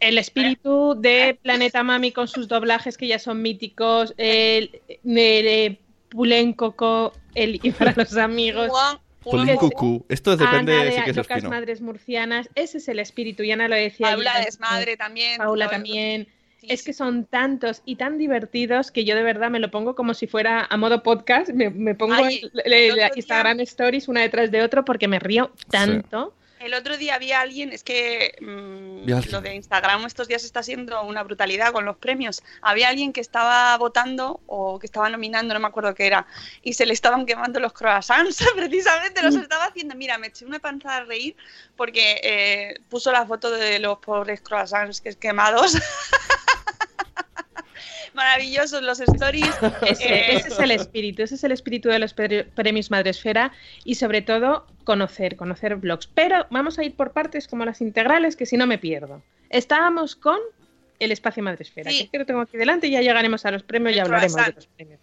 [0.00, 5.78] El espíritu de Planeta Mami con sus doblajes que ya son míticos, el de
[6.10, 8.68] Pulen Coco, el y para los amigos.
[8.68, 8.98] Polín
[9.56, 10.04] Cucú.
[10.08, 11.44] Esto depende Ana de de si que es Locas.
[11.44, 14.10] Madres Murcianas, ese es el espíritu, y Ana lo decía.
[14.10, 14.40] Paula.
[14.44, 15.38] Desmadre también.
[15.38, 16.28] Paula también.
[16.66, 20.14] es que son tantos y tan divertidos que yo de verdad me lo pongo como
[20.14, 21.50] si fuera a modo podcast.
[21.50, 24.62] Me, me pongo Ay, el- el- el el otro día- Instagram Stories una detrás de
[24.62, 26.32] otro porque me río tanto.
[26.64, 29.32] El otro día había alguien, es que mm, alguien.
[29.32, 32.42] lo de Instagram estos días está siendo una brutalidad con los premios.
[32.62, 36.26] Había alguien que estaba votando o que estaba nominando, no me acuerdo qué era,
[36.62, 39.94] y se le estaban quemando los croissants, precisamente los estaba haciendo.
[39.94, 41.36] Mira, me eché una panza a reír
[41.76, 45.76] porque eh, puso la foto de los pobres croissants que quemados.
[48.14, 49.50] Maravillosos los stories.
[49.86, 53.52] Ese, Eh, ese es el espíritu, ese es el espíritu de los pre- premios Madresfera
[53.84, 56.06] y sobre todo conocer, conocer blogs.
[56.06, 59.22] Pero vamos a ir por partes como las integrales, que si no me pierdo.
[59.50, 60.38] Estábamos con
[61.00, 62.08] el espacio Madresfera, Sí.
[62.10, 64.56] que lo tengo aquí delante y ya llegaremos a los premios y hablaremos de croissant.
[64.56, 65.00] los premios.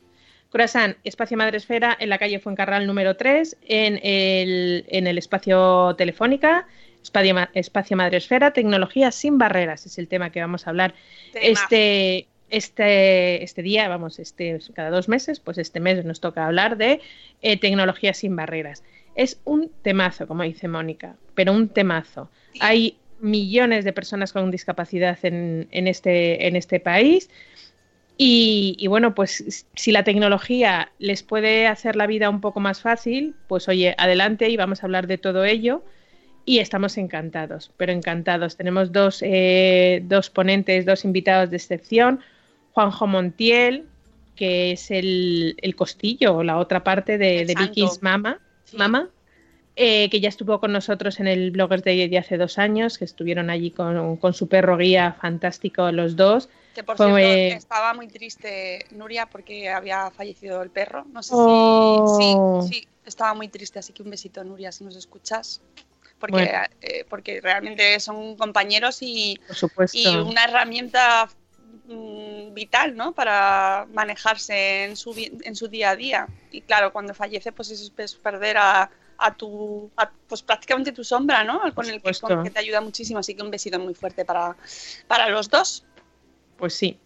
[0.50, 6.68] Croissant, Espacio Madresfera, en la calle Fuencarral número 3, en el, en el espacio Telefónica,
[7.02, 10.94] Espacio, Ma- espacio Madresfera, Tecnología sin barreras, es el tema que vamos a hablar
[11.34, 16.78] este, este, este día, vamos, este, cada dos meses, pues este mes nos toca hablar
[16.78, 17.02] de
[17.42, 18.84] eh, tecnología sin barreras.
[19.16, 22.30] Es un temazo, como dice Mónica, pero un temazo.
[22.60, 27.30] Hay millones de personas con discapacidad en, en este, en este país.
[28.18, 32.82] Y, y bueno, pues si la tecnología les puede hacer la vida un poco más
[32.82, 35.84] fácil, pues oye, adelante y vamos a hablar de todo ello.
[36.44, 38.58] Y estamos encantados, pero encantados.
[38.58, 42.20] Tenemos dos, eh, dos ponentes, dos invitados de excepción.
[42.74, 43.88] Juanjo Montiel,
[44.36, 47.46] que es el, el costillo o la otra parte de.
[47.58, 48.40] Vicky's Mama,
[48.74, 49.10] Mama
[49.76, 53.06] eh, que ya estuvo con nosotros en el Bloggers Day de hace dos años, que
[53.06, 56.50] estuvieron allí con, con su perro guía fantástico los dos.
[56.76, 57.08] Que por Fue,
[57.48, 61.06] cierto, estaba muy triste Nuria porque había fallecido el perro.
[61.12, 62.62] No sé Oh.
[62.62, 62.74] si.
[62.74, 65.62] Sí, sí, estaba muy triste, así que un besito, Nuria, si nos escuchas.
[66.20, 66.50] Porque, Bueno.
[66.82, 69.40] eh, porque realmente son compañeros y,
[69.76, 71.28] Por y una herramienta
[71.92, 73.12] mm, vital, ¿no?
[73.14, 76.28] Para manejarse en su, en su día a día.
[76.52, 81.04] Y claro, cuando fallece, pues es, es perder a, a tu, a, pues prácticamente tu
[81.04, 81.62] sombra, ¿no?
[81.74, 83.20] Con el, que, con el que te ayuda muchísimo.
[83.20, 84.56] Así que un besito muy fuerte para,
[85.08, 85.86] para los dos.
[86.58, 86.98] Pues sí.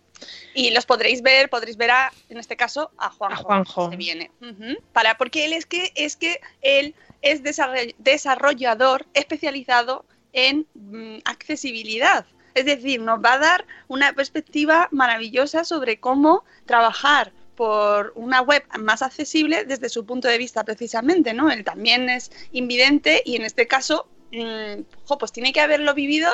[0.53, 3.41] Y los podréis ver, podréis ver a, en este caso, a Juanjo.
[3.41, 3.89] A Juanjo.
[3.89, 4.31] Se viene.
[4.93, 12.25] Para, porque él es que, es que él es desarroll- desarrollador especializado en mm, accesibilidad.
[12.55, 18.63] Es decir, nos va a dar una perspectiva maravillosa sobre cómo trabajar por una web
[18.79, 21.51] más accesible desde su punto de vista precisamente, ¿no?
[21.51, 26.29] Él también es invidente y en este caso, mm, jo, pues tiene que haberlo vivido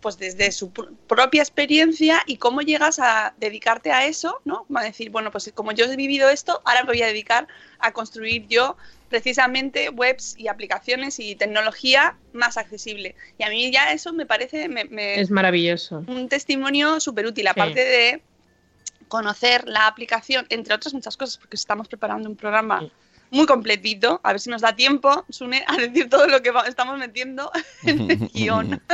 [0.00, 4.64] pues desde su pr- propia experiencia y cómo llegas a dedicarte a eso, ¿no?
[4.64, 7.46] Como a decir, bueno, pues como yo he vivido esto, ahora me voy a dedicar
[7.78, 8.76] a construir yo
[9.12, 13.14] precisamente webs y aplicaciones y tecnología más accesible.
[13.38, 16.02] Y a mí ya eso me parece me- me- Es maravilloso.
[16.06, 18.22] un testimonio súper útil, aparte de
[19.08, 22.90] conocer la aplicación, entre otras muchas cosas, porque estamos preparando un programa
[23.30, 26.98] muy completito, a ver si nos da tiempo, Sune, a decir todo lo que estamos
[26.98, 27.52] metiendo
[27.84, 28.80] en el guion.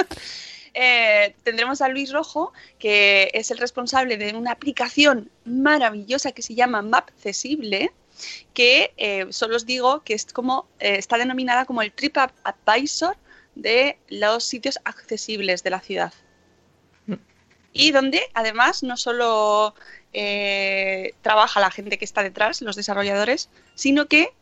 [0.81, 6.55] Eh, tendremos a Luis Rojo, que es el responsable de una aplicación maravillosa que se
[6.55, 7.91] llama Mapcesible,
[8.55, 13.17] que eh, solo os digo que es como eh, está denominada como el Trip Advisor
[13.55, 16.13] de los sitios accesibles de la ciudad.
[17.73, 19.75] Y donde además no solo
[20.13, 24.33] eh, trabaja la gente que está detrás, los desarrolladores, sino que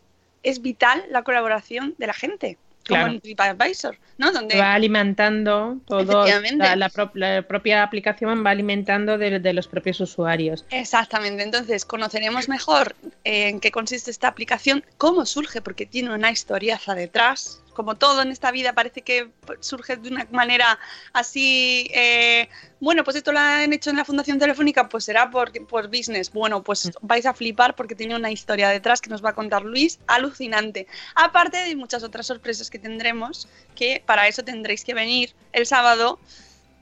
[0.42, 3.12] es vital la colaboración de la gente como Claro.
[3.14, 4.32] en TripAdvisor, ¿no?
[4.32, 6.24] Donde Va alimentando todo,
[6.56, 10.64] la, la pro- la propia aplicación va alimentando de, de los propios usuarios.
[10.70, 12.94] Exactamente, entonces conoceremos mejor
[13.24, 17.62] eh, en qué consiste esta aplicación, cómo surge, porque tiene una historiaza detrás.
[17.76, 20.78] Como todo en esta vida parece que surge de una manera
[21.12, 22.48] así, eh,
[22.80, 26.32] bueno, pues esto lo han hecho en la Fundación Telefónica, pues será por, por business.
[26.32, 29.62] Bueno, pues vais a flipar porque tiene una historia detrás que nos va a contar
[29.62, 30.86] Luis, alucinante.
[31.14, 36.18] Aparte de muchas otras sorpresas que tendremos, que para eso tendréis que venir el sábado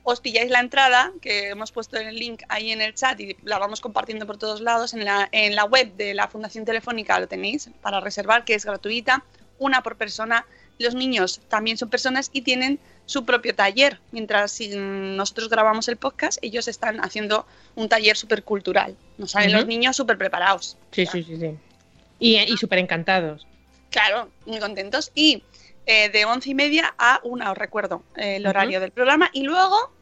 [0.04, 3.58] os pilláis la entrada, que hemos puesto el link ahí en el chat y la
[3.58, 4.94] vamos compartiendo por todos lados.
[4.94, 8.64] En la, en la web de la Fundación Telefónica lo tenéis para reservar, que es
[8.64, 9.24] gratuita,
[9.58, 10.46] una por persona.
[10.78, 14.00] Los niños también son personas y tienen su propio taller.
[14.12, 18.96] Mientras nosotros grabamos el podcast, ellos están haciendo un taller súper cultural.
[19.18, 20.76] Nos salen los niños súper preparados.
[20.90, 21.56] Sí, sí, sí, sí.
[22.18, 23.46] Y, y súper encantados.
[23.90, 25.12] Claro, muy contentos.
[25.14, 25.42] Y
[25.86, 29.30] eh, de once y media a una, os recuerdo, eh, el horario del programa.
[29.32, 29.92] Y luego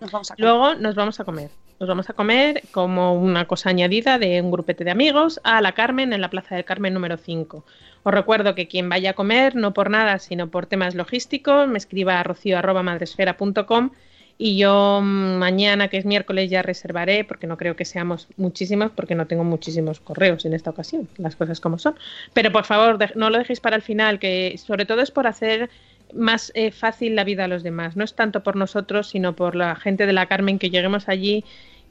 [0.00, 0.50] nos vamos a comer.
[0.50, 1.50] Luego nos vamos a comer.
[1.82, 5.72] Nos vamos a comer como una cosa añadida de un grupete de amigos a la
[5.72, 7.64] Carmen en la Plaza del Carmen número 5.
[8.04, 11.78] Os recuerdo que quien vaya a comer, no por nada, sino por temas logísticos, me
[11.78, 13.90] escriba a rocío.madresfera.com
[14.38, 18.92] y yo mm, mañana, que es miércoles, ya reservaré, porque no creo que seamos muchísimos,
[18.92, 21.96] porque no tengo muchísimos correos en esta ocasión, las cosas como son.
[22.32, 25.68] Pero por favor, no lo dejéis para el final, que sobre todo es por hacer
[26.14, 27.96] más eh, fácil la vida a los demás.
[27.96, 31.44] No es tanto por nosotros, sino por la gente de la Carmen que lleguemos allí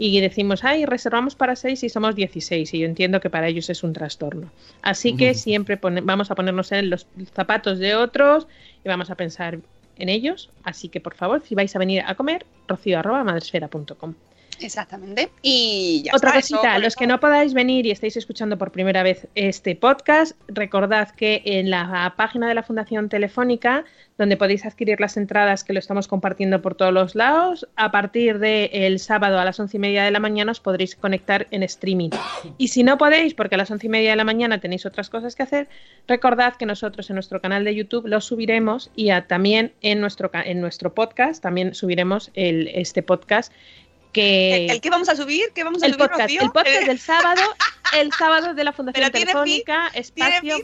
[0.09, 2.73] y decimos, ay, reservamos para seis y somos 16.
[2.73, 4.49] Y yo entiendo que para ellos es un trastorno.
[4.81, 8.47] Así que siempre pone- vamos a ponernos en los zapatos de otros
[8.83, 9.59] y vamos a pensar
[9.97, 10.49] en ellos.
[10.63, 14.15] Así que, por favor, si vais a venir a comer, rocío.madresfera.com.
[14.61, 15.29] Exactamente.
[15.41, 19.03] Y ya Otra está, cosita, los que no podáis venir y estáis escuchando por primera
[19.03, 23.83] vez este podcast, recordad que en la página de la Fundación Telefónica,
[24.17, 28.37] donde podéis adquirir las entradas que lo estamos compartiendo por todos los lados, a partir
[28.39, 32.09] del sábado a las once y media de la mañana os podréis conectar en streaming.
[32.59, 35.09] Y si no podéis, porque a las once y media de la mañana tenéis otras
[35.09, 35.67] cosas que hacer,
[36.07, 40.29] recordad que nosotros en nuestro canal de YouTube lo subiremos y a- también en nuestro,
[40.33, 43.51] en nuestro podcast, también subiremos el, este podcast
[44.11, 44.65] que...
[44.65, 45.51] ¿El, el qué vamos a subir?
[45.55, 46.41] ¿Qué vamos a el subir, podcast, Rocío?
[46.41, 47.41] el podcast del sábado,
[47.97, 50.57] el sábado de la Fundación Pero tiene Telefónica, espacio.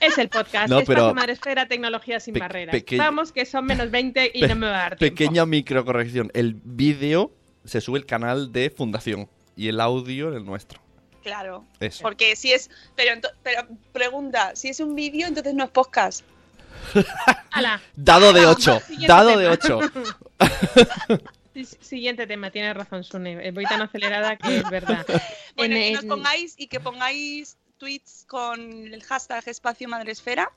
[0.00, 2.72] Es el podcast, No, espacio pero- Madresfera, tecnología sin Pe- barreras.
[2.72, 5.14] peque- Vamos, que son menos 20 y Pe- no me va a dar tiempo.
[5.16, 6.30] Pequeña microcorrección.
[6.34, 7.32] El vídeo
[7.64, 10.80] se sube al canal de Fundación y el audio en el nuestro.
[11.24, 11.64] Claro.
[11.80, 12.00] Eso.
[12.02, 12.70] Porque si es.
[12.94, 16.24] Pero, pero pregunta, si es un vídeo, entonces no es podcast.
[17.96, 18.80] Dado de Ala, 8.
[18.86, 19.80] siguiente Dado de 8.
[21.64, 23.46] Sí, Siguiente tema, tienes razón, Sune.
[23.46, 25.06] Eh, Voy tan acelerada que es verdad.
[25.56, 30.52] Bueno, En y, nos pongáis, y que pongáis tweets con el hashtag Espacio Madresfera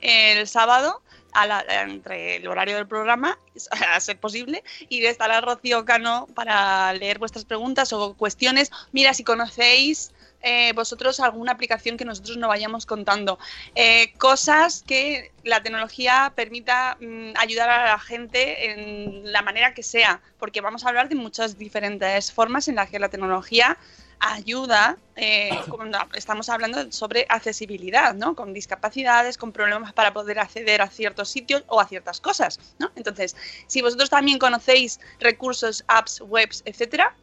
[0.00, 3.38] el sábado a la- entre el horario del programa,
[3.94, 8.70] a ser posible, y estará Rocío Cano para leer vuestras preguntas o cuestiones.
[8.92, 10.12] Mira, si conocéis
[10.42, 13.38] eh, vosotros alguna aplicación que nosotros no vayamos contando.
[13.74, 19.82] Eh, cosas que la tecnología permita mm, ayudar a la gente en la manera que
[19.82, 23.76] sea, porque vamos a hablar de muchas diferentes formas en las que la tecnología
[24.20, 28.34] ayuda, eh, cuando estamos hablando sobre accesibilidad, ¿no?
[28.34, 32.90] Con discapacidades, con problemas para poder acceder a ciertos sitios o a ciertas cosas, ¿no?
[32.96, 37.16] Entonces, si vosotros también conocéis recursos, apps, webs, etcétera,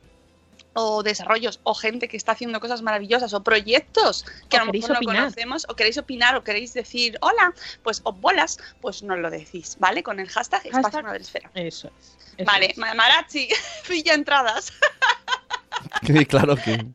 [0.76, 4.72] o desarrollos, o gente que está haciendo cosas maravillosas, o proyectos que O a lo
[4.72, 5.16] mejor no opinar.
[5.18, 7.54] conocemos, o queréis opinar, o queréis decir hola,
[7.84, 10.02] pues os bolas, pues nos lo decís, ¿vale?
[10.02, 11.52] Con el hashtag, Espacio Madresfera.
[11.54, 12.18] Eso es.
[12.38, 12.78] eso Vale, es.
[12.80, 13.50] Ma- Marachi,
[13.88, 14.72] pilla entradas.
[16.06, 16.86] Sí, claro que.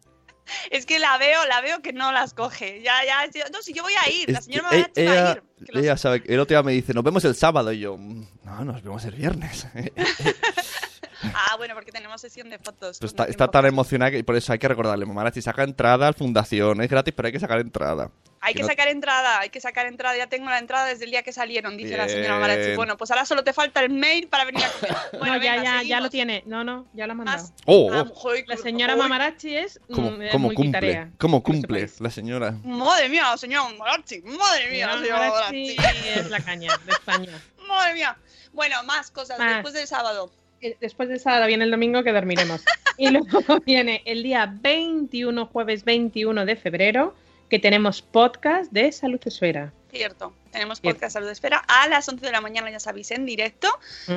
[0.70, 2.80] Es que la veo, la veo que no las coge.
[2.82, 5.14] Ya, ya, no, si yo voy a ir, la Es señora que e- va a
[5.32, 5.78] ella, ir.
[5.78, 7.70] ella sabe, el otro día me dice, nos vemos el sábado.
[7.72, 9.66] Y yo, "Mm, no, nos vemos el viernes.
[11.34, 12.98] Ah, bueno, porque tenemos sesión de fotos.
[12.98, 16.06] Pues está, está tan emocionada que por eso hay que recordarle, mamá, si saca entrada
[16.08, 18.10] al fundación, es gratis, pero hay que sacar entrada.
[18.40, 20.16] Hay que no- sacar entrada, hay que sacar entrada.
[20.16, 22.40] Ya tengo la entrada desde el día que salieron, dice la señora Bien.
[22.40, 22.76] Marachi.
[22.76, 24.96] Bueno, pues ahora solo te falta el mail para venir a comer.
[25.18, 26.44] Bueno, no, ya, venga, ya, ya lo tiene.
[26.46, 27.48] No, no, ya lo ha mandado.
[27.66, 28.14] Oh, Ah, oh.
[28.14, 29.08] joder, La señora joder.
[29.08, 31.08] Mamarachi es ¿Cómo, cómo cumple?
[31.18, 32.52] ¿Cómo cumple la señora?
[32.62, 34.20] Madre mía, señor Marachi.
[34.22, 36.10] Madre mía, Señora señor Mamarachi Marachi.
[36.20, 37.42] es la caña de España.
[37.68, 38.16] Madre mía.
[38.52, 39.54] Bueno, más cosas Más.
[39.54, 40.30] después del sábado.
[40.60, 42.64] Eh, Después del sábado viene el domingo que dormiremos.
[42.96, 47.14] Y luego viene el día 21, jueves 21 de febrero,
[47.48, 49.72] que tenemos podcast de Salud Esfera.
[49.90, 53.68] Cierto, tenemos podcast Salud Esfera a las 11 de la mañana, ya sabéis, en directo,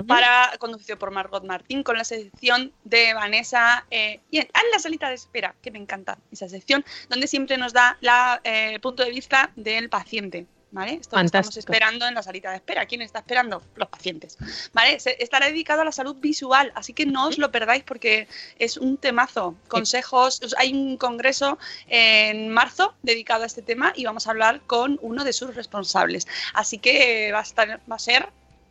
[0.05, 4.79] para conducido por Margot Martín, con la sección de Vanessa eh, y en, en, la
[4.79, 7.97] salita de espera, que me encanta esa sección, donde siempre nos da
[8.43, 10.45] el punto de vista del paciente.
[10.71, 10.93] ¿Vale?
[10.93, 12.85] Esto lo estamos esperando en la salita de espera.
[12.85, 13.61] ¿Quién está esperando?
[13.75, 14.37] Los pacientes,
[14.73, 14.97] ¿vale?
[15.19, 18.97] estará dedicado a la salud visual, así que no os lo perdáis porque es un
[18.97, 19.55] temazo.
[19.67, 21.57] Consejos, hay un congreso
[21.87, 26.27] en marzo dedicado a este tema y vamos a hablar con uno de sus responsables.
[26.53, 28.29] Así que va a, estar, va a ser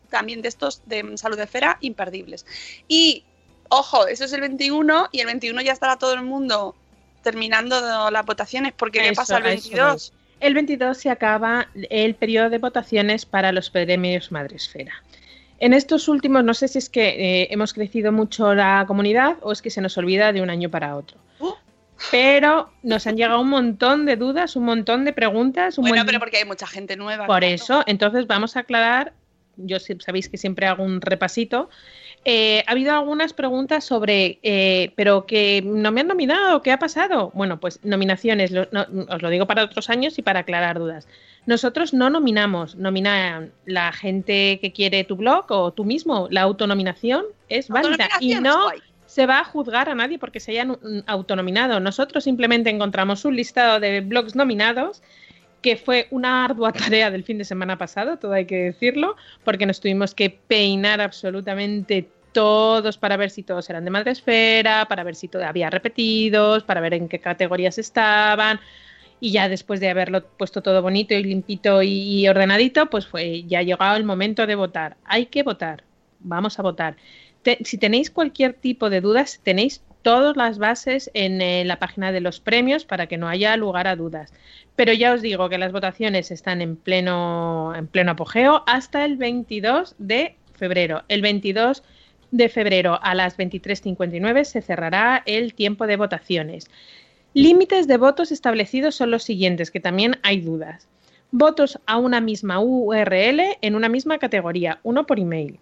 [0.09, 2.47] también de estos de salud de esfera imperdibles.
[2.89, 3.25] Y,
[3.69, 6.75] ojo, eso es el 21 y el 21 ya estará todo el mundo
[7.23, 10.13] terminando las votaciones porque ¿qué pasa el 22?
[10.40, 14.92] El 22 se acaba el periodo de votaciones para los premios Madresfera.
[15.59, 17.09] En estos últimos, no sé si es que
[17.42, 20.70] eh, hemos crecido mucho la comunidad o es que se nos olvida de un año
[20.70, 21.18] para otro.
[21.38, 21.53] Uh.
[22.11, 25.76] Pero nos han llegado un montón de dudas, un montón de preguntas.
[25.76, 27.26] bueno, pero porque hay mucha gente nueva.
[27.26, 29.12] Por eso, entonces vamos a aclarar.
[29.57, 31.68] Yo sabéis que siempre hago un repasito.
[32.24, 36.78] Eh, ha habido algunas preguntas sobre, eh, pero que no me han nominado, ¿qué ha
[36.78, 37.30] pasado?
[37.35, 41.09] Bueno, pues nominaciones, os lo digo para otros años y para aclarar dudas.
[41.46, 46.28] Nosotros no nominamos, nominan la gente que quiere tu blog o tú mismo.
[46.30, 48.70] La autonominación es válida y no
[49.06, 51.80] se va a juzgar a nadie porque se hayan autonominado.
[51.80, 55.02] Nosotros simplemente encontramos un listado de blogs nominados
[55.62, 59.66] que fue una ardua tarea del fin de semana pasado, todo hay que decirlo, porque
[59.66, 65.03] nos tuvimos que peinar absolutamente todos para ver si todos eran de madre esfera, para
[65.03, 68.61] ver si todo había repetidos, para ver en qué categorías estaban.
[69.20, 73.62] Y ya después de haberlo puesto todo bonito y limpito y ordenadito, pues fue ya
[73.62, 74.96] llegado el momento de votar.
[75.05, 75.85] Hay que votar.
[76.20, 76.96] Vamos a votar.
[77.64, 82.21] si tenéis cualquier tipo de dudas, tenéis todas las bases en eh, la página de
[82.21, 84.33] los premios para que no haya lugar a dudas.
[84.77, 89.17] Pero ya os digo que las votaciones están en pleno, en pleno apogeo hasta el
[89.17, 91.03] 22 de febrero.
[91.09, 91.83] El 22
[92.31, 96.71] de febrero a las 23.59 se cerrará el tiempo de votaciones.
[97.35, 100.89] Límites de votos establecidos son los siguientes, que también hay dudas.
[101.33, 105.61] Votos a una misma URL en una misma categoría, uno por email.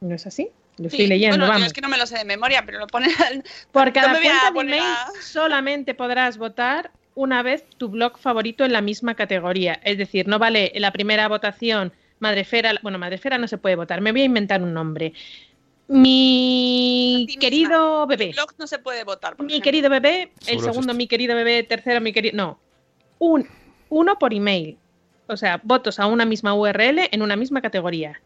[0.00, 0.50] ¿No es así?
[0.78, 3.08] Lo estoy leyendo, bueno, es que no me lo sé de memoria, pero lo pone.
[3.72, 4.84] Por cada cuenta de email
[5.20, 9.80] solamente podrás votar una vez tu blog favorito en la misma categoría.
[9.84, 14.12] Es decir, no vale la primera votación Madrefera, bueno, Madrefera no se puede votar, me
[14.12, 15.14] voy a inventar un nombre.
[15.88, 18.26] Mi querido bebé.
[18.26, 19.40] El blog no se puede votar.
[19.42, 22.36] mi querido bebé, el segundo mi querido bebé, tercero mi querido...
[22.36, 22.60] No,
[23.18, 23.48] un,
[23.88, 24.78] uno por email.
[25.26, 28.20] O sea, votos a una misma URL en una misma categoría.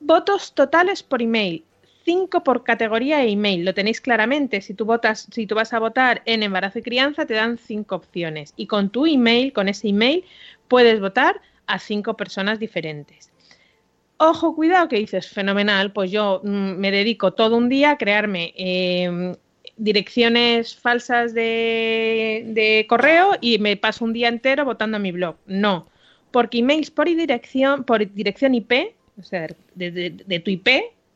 [0.00, 1.64] Votos totales por email.
[2.04, 3.64] 5 por categoría e email.
[3.64, 4.60] Lo tenéis claramente.
[4.62, 7.94] Si tú votas, si tú vas a votar en embarazo y crianza, te dan cinco
[7.96, 8.52] opciones.
[8.56, 10.24] Y con tu email, con ese email,
[10.66, 13.30] puedes votar a cinco personas diferentes.
[14.16, 18.52] Ojo, cuidado, que dices, fenomenal, pues yo mm, me dedico todo un día a crearme
[18.56, 19.34] em,
[19.78, 25.36] direcciones falsas de, correo y me paso un día entero votando a mi blog.
[25.46, 25.86] No,
[26.32, 29.90] porque emails por dirección, por dirección IP, o sea, de,
[30.26, 30.68] de tu IP,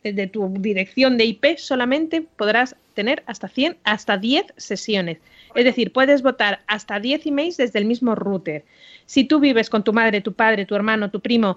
[0.02, 5.18] de tu dirección de IP solamente podrás tener hasta 100, hasta 10 sesiones.
[5.54, 8.64] Es decir, puedes votar hasta 10 emails desde el mismo router.
[9.06, 11.56] Si tú vives con tu madre, tu padre, tu hermano, tu primo,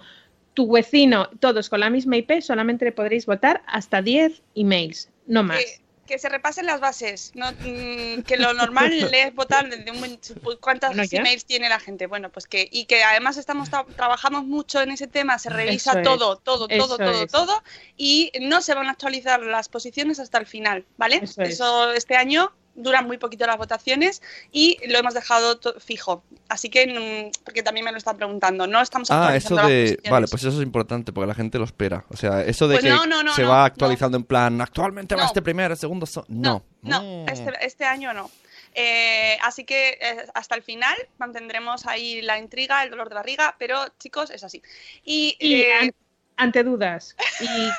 [0.53, 5.81] tu vecino, todos con la misma IP, solamente podréis votar hasta 10 emails, no más
[6.07, 7.31] que se repasen las bases.
[7.35, 10.19] Mm, que lo normal es votar desde un,
[10.59, 12.07] cuántas emails tiene la gente.
[12.07, 15.37] Bueno, pues que y que además estamos trabajamos mucho en ese tema.
[15.37, 17.63] Se revisa todo, todo, todo, todo, todo
[17.95, 21.21] y no se van a actualizar las posiciones hasta el final, ¿vale?
[21.37, 26.23] Eso este año duran muy poquito las votaciones y lo hemos dejado fijo.
[26.47, 29.99] Así que, mm, porque también me lo están preguntando, no estamos Ah, eso de...
[30.09, 32.05] Vale, pues eso es importante porque la gente lo espera.
[32.09, 35.75] O sea, eso de pues que se va actualizando en plan, actualmente va este primer,
[35.75, 36.05] segundo...
[36.29, 38.29] No, no, este, este, año no.
[38.73, 43.55] Eh, así que eh, hasta el final mantendremos ahí la intriga, el dolor de barriga,
[43.57, 44.61] pero chicos, es así.
[45.03, 45.91] Y, eh,
[46.37, 47.15] ante dudas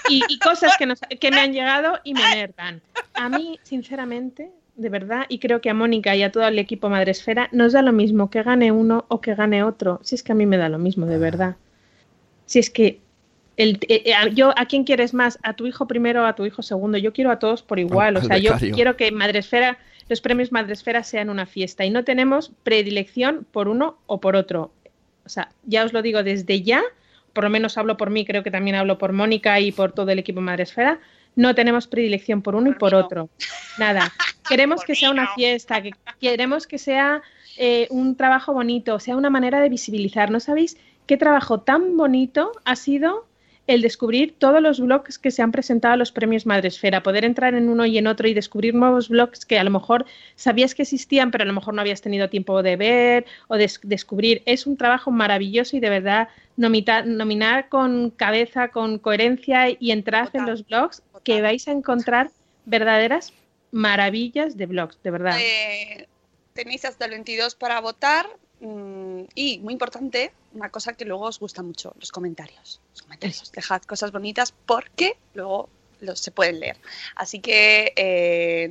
[0.09, 2.83] y, y cosas que, nos, que me han llegado y me enervan.
[3.15, 6.89] A mí, sinceramente, de verdad, y creo que a Mónica y a todo el equipo
[6.89, 9.99] Madresfera nos da lo mismo que gane uno o que gane otro.
[10.05, 11.57] Si es que a mí me da lo mismo, de verdad.
[12.47, 13.01] Si es que
[13.57, 15.41] el, eh, eh, yo, ¿a quién quieres más?
[15.43, 16.97] ¿A tu hijo primero o a tu hijo segundo?
[16.97, 18.17] Yo quiero a todos por igual.
[18.17, 22.53] O sea, yo quiero que Madresfera, los premios Madresfera sean una fiesta y no tenemos
[22.63, 24.71] predilección por uno o por otro.
[25.27, 26.85] O sea, ya os lo digo desde ya,
[27.33, 30.13] por lo menos hablo por mí, creo que también hablo por Mónica y por todo
[30.13, 31.01] el equipo Madresfera
[31.39, 33.31] no tenemos predilección por uno y por otro.
[33.79, 34.13] Nada.
[34.49, 37.23] Queremos que sea una fiesta, que queremos que sea
[37.57, 40.31] eh, un trabajo bonito, sea una manera de visibilizar.
[40.31, 43.29] ¿No sabéis qué trabajo tan bonito ha sido
[43.69, 47.55] el descubrir todos los blogs que se han presentado a los premios Madresfera, poder entrar
[47.55, 50.83] en uno y en otro y descubrir nuevos blogs que a lo mejor sabías que
[50.83, 54.43] existían, pero a lo mejor no habías tenido tiempo de ver o de descubrir.
[54.47, 60.47] Es un trabajo maravilloso y de verdad nominar, con cabeza, con coherencia y entrar en
[60.47, 62.31] los blogs que vais a encontrar
[62.65, 63.33] verdaderas
[63.71, 65.37] maravillas de blogs, de verdad.
[65.41, 66.09] Eh,
[66.55, 68.29] tenéis hasta el 22 para votar
[68.61, 72.81] mm, y, muy importante, una cosa que luego os gusta mucho, los comentarios.
[72.93, 73.53] Los comentarios.
[73.53, 75.69] Dejad cosas bonitas porque luego
[76.01, 76.77] los se pueden leer.
[77.15, 78.69] Así que eh,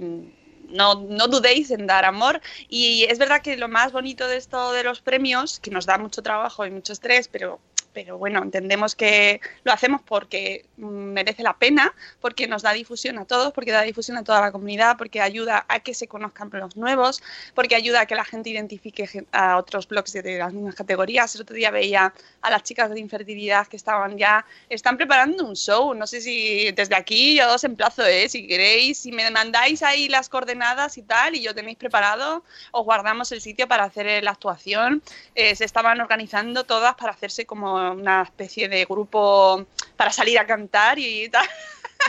[0.70, 2.42] no, no, dudéis en dar amor.
[2.70, 5.98] Y es verdad que lo más bonito de esto de los premios, que nos da
[5.98, 7.60] mucho trabajo y mucho estrés, pero
[7.98, 13.26] pero bueno, entendemos que lo hacemos porque merece la pena, porque nos da difusión a
[13.26, 16.78] todos, porque da difusión a toda la comunidad, porque ayuda a que se conozcan los
[16.78, 17.24] nuevos,
[17.56, 21.34] porque ayuda a que la gente identifique a otros blogs de las mismas categorías.
[21.34, 25.56] El otro día veía a las chicas de infertilidad que estaban ya, están preparando un
[25.56, 28.30] show, no sé si desde aquí yo os emplazo, ¿eh?
[28.30, 32.86] si queréis, si me mandáis ahí las coordenadas y tal, y yo tenéis preparado, os
[32.86, 35.02] guardamos el sitio para hacer la actuación.
[35.34, 39.66] Eh, se estaban organizando todas para hacerse como una especie de grupo
[39.96, 41.48] para salir a cantar y tal.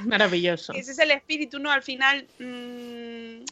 [0.05, 0.73] Maravilloso.
[0.75, 1.71] Ese es el espíritu, ¿no?
[1.71, 3.45] Al final, mm,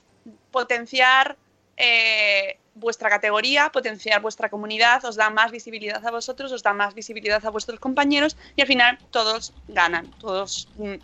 [0.50, 1.36] potenciar
[1.76, 6.94] eh, vuestra categoría, potenciar vuestra comunidad, os da más visibilidad a vosotros, os da más
[6.94, 10.96] visibilidad a vuestros compañeros y al final todos ganan, todos mm,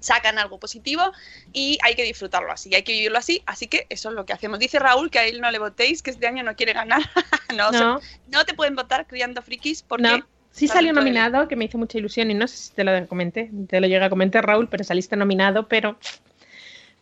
[0.00, 1.12] sacan algo positivo
[1.52, 4.32] y hay que disfrutarlo así, hay que vivirlo así, así que eso es lo que
[4.32, 4.58] hacemos.
[4.58, 7.02] Dice Raúl que a él no le votéis, que este año no quiere ganar.
[7.56, 8.44] no, no.
[8.44, 10.22] te pueden votar criando frikis porque...
[10.58, 13.50] Sí salió nominado, que me hizo mucha ilusión y no sé si te lo comenté,
[13.68, 15.96] te lo llega a comentar Raúl, pero saliste nominado, pero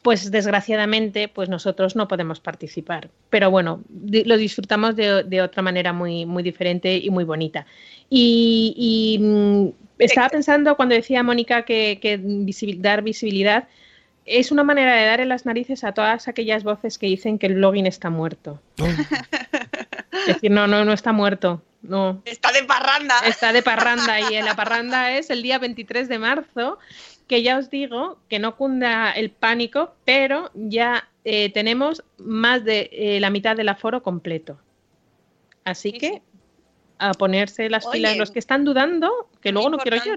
[0.03, 3.09] pues desgraciadamente pues nosotros no podemos participar.
[3.31, 7.67] Pero bueno, lo disfrutamos de, otra manera muy, muy diferente y muy bonita.
[8.11, 12.21] Y, mm, estaba pensando cuando decía Mónica que,
[12.79, 13.69] dar visibilidad
[14.27, 17.47] es una manera de dar en las narices a todas aquellas voces que dicen que
[17.47, 18.61] el blogging está muerto.
[18.81, 18.87] Oh.
[20.13, 21.63] es decir, no, no, no está muerto.
[21.83, 22.21] No.
[22.25, 23.21] Está de parranda.
[23.27, 26.79] Está de parranda y la parranda es el día 23 de marzo,
[27.29, 32.91] que ya os digo que no cunda el pánico, pero ya eh, tenemos más de
[32.93, 34.59] eh, la mitad del aforo completo.
[35.65, 36.23] Así que
[36.99, 40.15] a ponerse las pilas los que están dudando, que luego no quiero yo.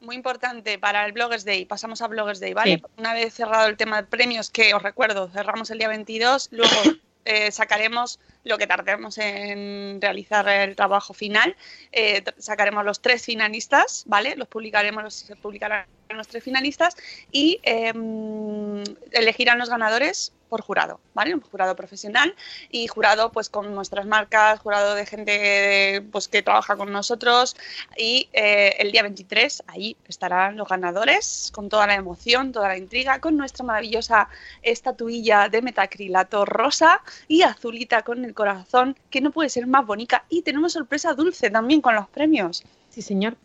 [0.00, 2.82] Muy importante para el Bloggers Day, pasamos a Bloggers Day, ¿vale?
[2.96, 6.74] Una vez cerrado el tema de premios, que os recuerdo, cerramos el día 22, luego
[7.24, 11.56] eh, sacaremos lo que tardemos en realizar el trabajo final.
[11.92, 14.36] Eh, sacaremos los tres finalistas, ¿vale?
[14.36, 16.96] Los publicaremos, los, se publicarán los tres finalistas
[17.30, 18.82] y em,
[19.12, 21.34] elegirán los ganadores por jurado, ¿vale?
[21.34, 22.34] Un jurado profesional
[22.70, 27.56] y jurado pues con nuestras marcas, jurado de gente pues que trabaja con nosotros
[27.96, 32.78] y eh, el día 23 ahí estarán los ganadores con toda la emoción, toda la
[32.78, 34.28] intriga, con nuestra maravillosa
[34.62, 40.24] estatuilla de metacrilato rosa y azulita con el corazón que no puede ser más bonita
[40.28, 42.62] y tenemos sorpresa dulce también con los premios.
[42.90, 43.36] Sí, señor.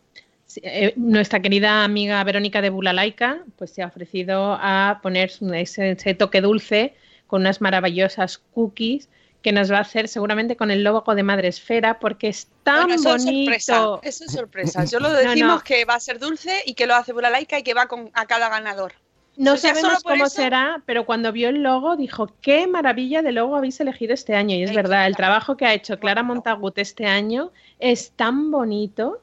[0.61, 6.41] Eh, nuestra querida amiga Verónica de Bulalaika pues se ha ofrecido a poner ese, toque
[6.41, 6.93] dulce
[7.27, 9.09] con unas maravillosas cookies
[9.41, 12.87] que nos va a hacer seguramente con el logo de Madre Esfera porque es tan
[12.87, 13.15] bonito.
[13.15, 14.85] Es sorpresa, eso es sorpresa.
[14.85, 17.73] Yo lo decimos que va a ser dulce y que lo hace Bulalaika y que
[17.73, 18.93] va con, a cada ganador.
[19.35, 23.79] No sabemos cómo será, pero cuando vio el logo dijo, qué maravilla de logo habéis
[23.79, 24.55] elegido este año.
[24.55, 29.21] Y es verdad, el trabajo que ha hecho Clara Montagut este año es tan bonito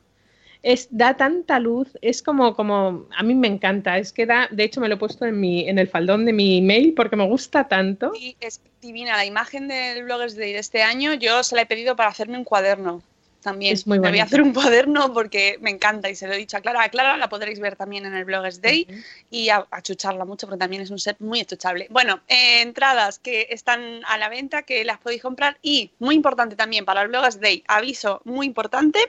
[0.62, 4.64] es, da tanta luz, es como, como, a mí me encanta, es que da, de
[4.64, 7.26] hecho me lo he puesto en, mi, en el faldón de mi email porque me
[7.26, 8.12] gusta tanto.
[8.14, 11.66] Y es divina, la imagen del Bloggers Day de este año, yo se la he
[11.66, 13.02] pedido para hacerme un cuaderno
[13.40, 13.74] también.
[13.74, 16.36] Es muy me voy a hacer un cuaderno porque me encanta y se lo he
[16.36, 16.82] dicho a Clara.
[16.82, 18.86] A Clara la podréis ver también en el Bloggers Day
[19.30, 21.86] y a, achucharla mucho porque también es un set muy achuchable.
[21.90, 26.56] Bueno, eh, entradas que están a la venta, que las podéis comprar y muy importante
[26.56, 29.00] también para el Bloggers Day, aviso muy importante,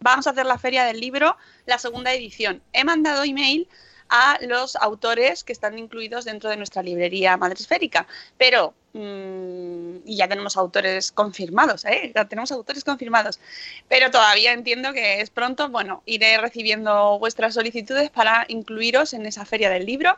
[0.00, 2.62] vamos a hacer la feria del libro, la segunda edición.
[2.72, 3.68] He mandado email
[4.08, 8.06] a los autores que están incluidos dentro de nuestra librería madresférica,
[8.38, 12.12] pero mm, y ya tenemos autores confirmados, ¿eh?
[12.14, 13.40] ya tenemos autores confirmados,
[13.88, 15.68] pero todavía entiendo que es pronto.
[15.68, 20.16] Bueno, iré recibiendo vuestras solicitudes para incluiros en esa feria del libro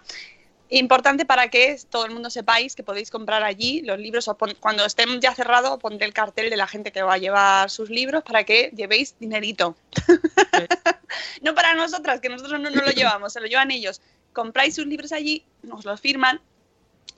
[0.71, 4.31] Importante para que todo el mundo sepáis que podéis comprar allí los libros.
[4.61, 7.89] cuando estén ya cerrados, pondré el cartel de la gente que va a llevar sus
[7.89, 9.77] libros para que llevéis dinerito.
[11.43, 14.03] no para nosotras, que nosotros no, no lo llevamos, se lo llevan ellos.
[14.33, 16.41] Compráis sus libros allí, nos los firman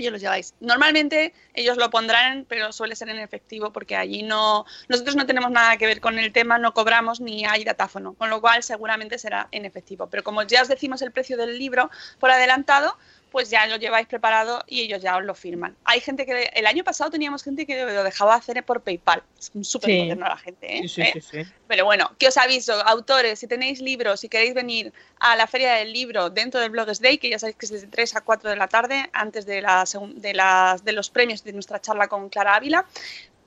[0.00, 0.54] ellos los lleváis.
[0.60, 5.50] Normalmente ellos lo pondrán, pero suele ser en efectivo porque allí no, nosotros no tenemos
[5.50, 9.18] nada que ver con el tema, no cobramos ni hay datáfono, con lo cual seguramente
[9.18, 10.08] será en efectivo.
[10.08, 12.96] Pero como ya os decimos el precio del libro por adelantado,
[13.30, 15.76] pues ya lo lleváis preparado y ellos ya os lo firman.
[15.84, 19.22] Hay gente que el año pasado teníamos gente que lo dejaba hacer por PayPal.
[19.38, 19.98] Es súper Sí.
[20.02, 20.88] moderno la gente, ¿eh?
[20.88, 21.46] Sí, sí, ¿Eh?
[21.68, 25.74] Pero bueno, que os aviso, autores, si tenéis libros, si queréis venir a la Feria
[25.74, 28.50] del Libro dentro del Bloggers Day, que ya sabéis que es de 3 a 4
[28.50, 29.84] de la tarde, antes de, la,
[30.16, 32.86] de, las, de los premios de nuestra charla con Clara Ávila,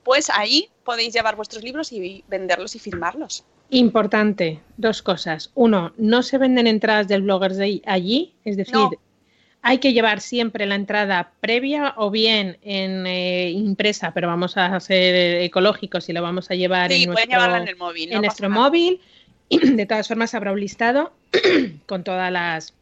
[0.02, 3.44] pues ahí podéis llevar vuestros libros y venderlos y firmarlos.
[3.70, 5.50] Importante, dos cosas.
[5.54, 8.90] Uno, no se venden entradas del Bloggers Day allí, es decir, No.
[9.66, 14.78] Hay que llevar siempre la entrada previa o bien en eh, impresa, pero vamos a
[14.78, 18.10] ser eh, ecológicos y lo vamos a llevar Sí, en nuestro, llevarla en el móvil.
[18.10, 18.60] no en pasa nuestro nada.
[18.60, 19.00] móvil.
[19.48, 21.12] De todas formas, habrá un listado
[21.86, 22.74] con todas las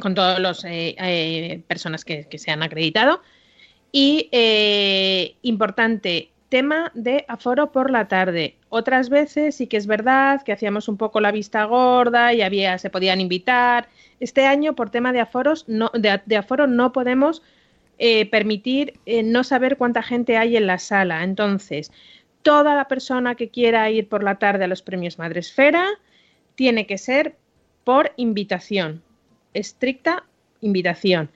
[0.00, 0.64] con todas las
[1.68, 3.22] personas que, que se han acreditado.
[3.92, 8.56] Y eh, importante, tema de aforo por la tarde.
[8.68, 12.78] Otras veces sí que es verdad que hacíamos un poco la vista gorda y había,
[12.78, 13.88] se podían invitar.
[14.20, 17.42] Este año, por tema de aforos, no, de, aforo, no podemos
[17.98, 21.22] eh, permitir eh, no saber cuánta gente hay en la sala.
[21.22, 21.92] Entonces,
[22.42, 25.86] toda la persona que quiera ir por la tarde a los premios Madresfera
[26.54, 27.36] tiene que ser
[27.84, 29.02] por invitación,
[29.54, 30.24] estricta
[30.60, 31.30] invitación.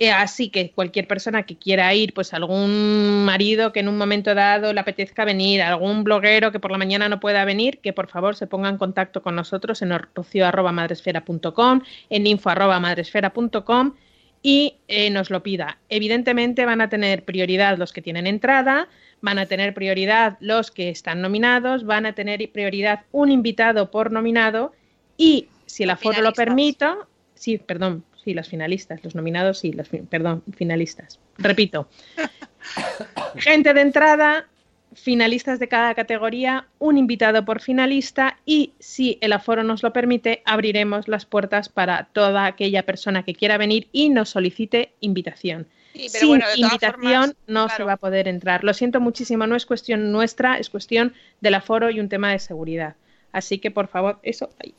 [0.00, 4.32] Eh, así que cualquier persona que quiera ir, pues algún marido que en un momento
[4.32, 8.08] dado le apetezca venir, algún bloguero que por la mañana no pueda venir, que por
[8.08, 13.94] favor se ponga en contacto con nosotros en rocio.madresfera.com, en info.madresfera.com
[14.40, 15.78] y eh, nos lo pida.
[15.88, 18.88] Evidentemente van a tener prioridad los que tienen entrada,
[19.20, 24.12] van a tener prioridad los que están nominados, van a tener prioridad un invitado por
[24.12, 24.72] nominado
[25.16, 26.98] y si el aforo lo permita,
[27.34, 31.18] sí, perdón, sí, los finalistas, los nominados, los, fi- perdón, finalistas.
[31.38, 31.88] Repito,
[33.36, 34.46] gente de entrada,
[34.92, 40.42] finalistas de cada categoría, un invitado por finalista y si el aforo nos lo permite,
[40.44, 45.66] abriremos las puertas para toda aquella persona que quiera venir y nos solicite invitación.
[45.94, 48.62] Sí, pero Sin bueno, invitación formas, no se va a poder entrar.
[48.62, 52.38] Lo siento muchísimo, no es cuestión nuestra, es cuestión del aforo y un tema de
[52.40, 52.94] seguridad.
[53.32, 54.50] Así que, por favor, eso.
[54.62, 54.74] ay,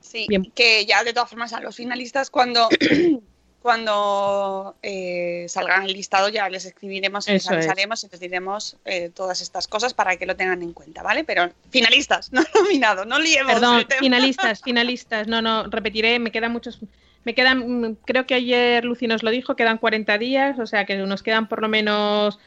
[0.00, 0.50] Sí, Bien.
[0.54, 2.68] que ya de todas formas a los finalistas cuando
[3.62, 9.10] cuando eh, salgan el listado ya les escribiremos y les avisaremos y les diremos eh,
[9.14, 11.24] todas estas cosas para que lo tengan en cuenta, ¿vale?
[11.24, 15.28] Pero finalistas, no nominados, no liemos Perdón, finalistas, finalistas.
[15.28, 16.80] No, no, repetiré, me quedan muchos.
[17.24, 20.96] Me quedan, creo que ayer Lucy nos lo dijo, quedan 40 días, o sea que
[20.96, 22.38] nos quedan por lo menos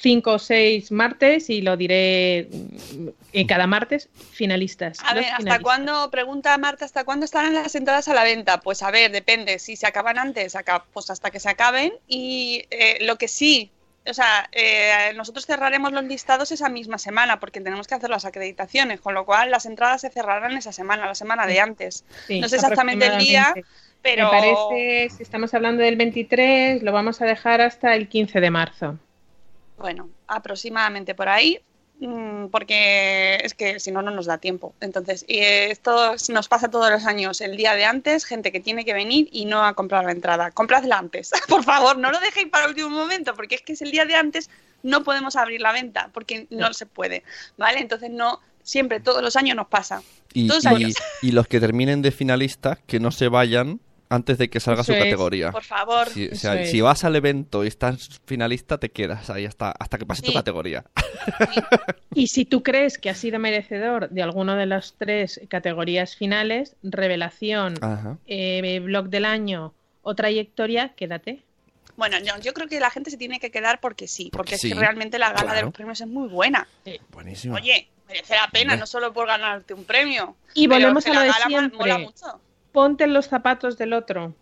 [0.00, 4.98] 5 o 6 martes y lo diré mm, eh, cada martes, finalistas.
[5.04, 5.62] A ver, ¿hasta finalistas.
[5.62, 8.60] cuándo, pregunta Marta, ¿hasta cuándo estarán las entradas a la venta?
[8.60, 10.56] Pues a ver, depende, si se acaban antes,
[10.92, 13.70] pues hasta que se acaben y eh, lo que sí,
[14.06, 18.24] o sea, eh, nosotros cerraremos los listados esa misma semana porque tenemos que hacer las
[18.24, 22.04] acreditaciones, con lo cual las entradas se cerrarán esa semana, la semana de antes.
[22.26, 23.54] Sí, no sé exactamente el día,
[24.00, 24.32] pero...
[24.32, 28.50] Me parece, si estamos hablando del 23, lo vamos a dejar hasta el 15 de
[28.50, 28.98] marzo.
[29.80, 31.58] Bueno, aproximadamente por ahí,
[32.00, 34.74] mm, porque es que si no, no nos da tiempo.
[34.80, 38.84] Entonces, y esto nos pasa todos los años, el día de antes, gente que tiene
[38.84, 40.50] que venir y no ha comprado la entrada.
[40.50, 43.82] Compradla antes, por favor, no lo dejéis para el último momento, porque es que es
[43.82, 44.50] el día de antes,
[44.82, 47.22] no podemos abrir la venta, porque no se puede,
[47.56, 47.80] ¿vale?
[47.80, 50.02] Entonces, no, siempre, todos los años nos pasa.
[50.34, 50.94] Y, Todos y- años.
[51.22, 54.92] y los que terminen de finalistas, que no se vayan antes de que salga Eso
[54.92, 55.04] su es.
[55.04, 55.50] categoría.
[55.52, 56.08] Por favor.
[56.08, 56.70] Si, o Eso sea, es.
[56.70, 60.28] si vas al evento y estás finalista, te quedas ahí hasta, hasta que pase tu
[60.28, 60.34] Sí.
[60.34, 60.84] categoría.
[62.14, 66.76] Y si tú crees que has sido merecedor de alguno de las tres categorías finales,
[66.82, 67.74] revelación,
[68.26, 71.42] eh, blog del año o trayectoria, quédate.
[71.96, 74.54] Bueno, yo, yo creo que la gente se tiene que quedar porque sí, porque, Porque
[74.68, 76.66] es que realmente la gala de los premios es muy buena.
[77.12, 77.54] Buenísimo.
[77.56, 80.34] Oye, merece la pena, no solo por ganarte un premio.
[80.54, 81.78] Y volvemos a lo la de siempre.
[81.78, 82.40] mola mucho.
[82.72, 84.34] Ponte en los zapatos del otro.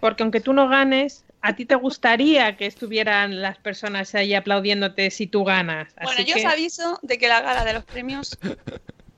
[0.00, 5.10] Porque aunque tú no ganes, a ti te gustaría que estuvieran las personas ahí aplaudiéndote
[5.10, 5.94] si tú ganas.
[6.02, 8.38] Bueno, yo que- os aviso de que la gala de los premios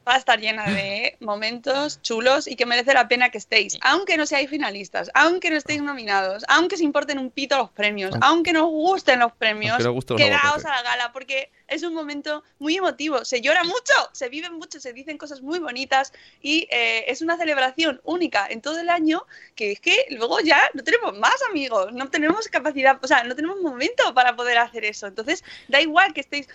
[0.09, 4.17] va a estar llena de momentos chulos y que merece la pena que estéis, aunque
[4.17, 8.27] no seáis finalistas, aunque no estéis nominados, aunque os importen un pito los premios, Aunque-
[8.29, 9.93] aunque no os gusten los premios, no
[10.41, 14.49] quedaos a la gala porque es un momento muy emotivo, se llora mucho, se vive
[14.49, 18.89] mucho, se dicen cosas muy bonitas y eh, es una celebración única en todo el
[18.89, 23.25] año que es que luego ya no tenemos más amigos, no tenemos capacidad, o sea,
[23.25, 25.07] no tenemos momento para poder hacer eso.
[25.09, 26.49] Entonces, da igual que estéis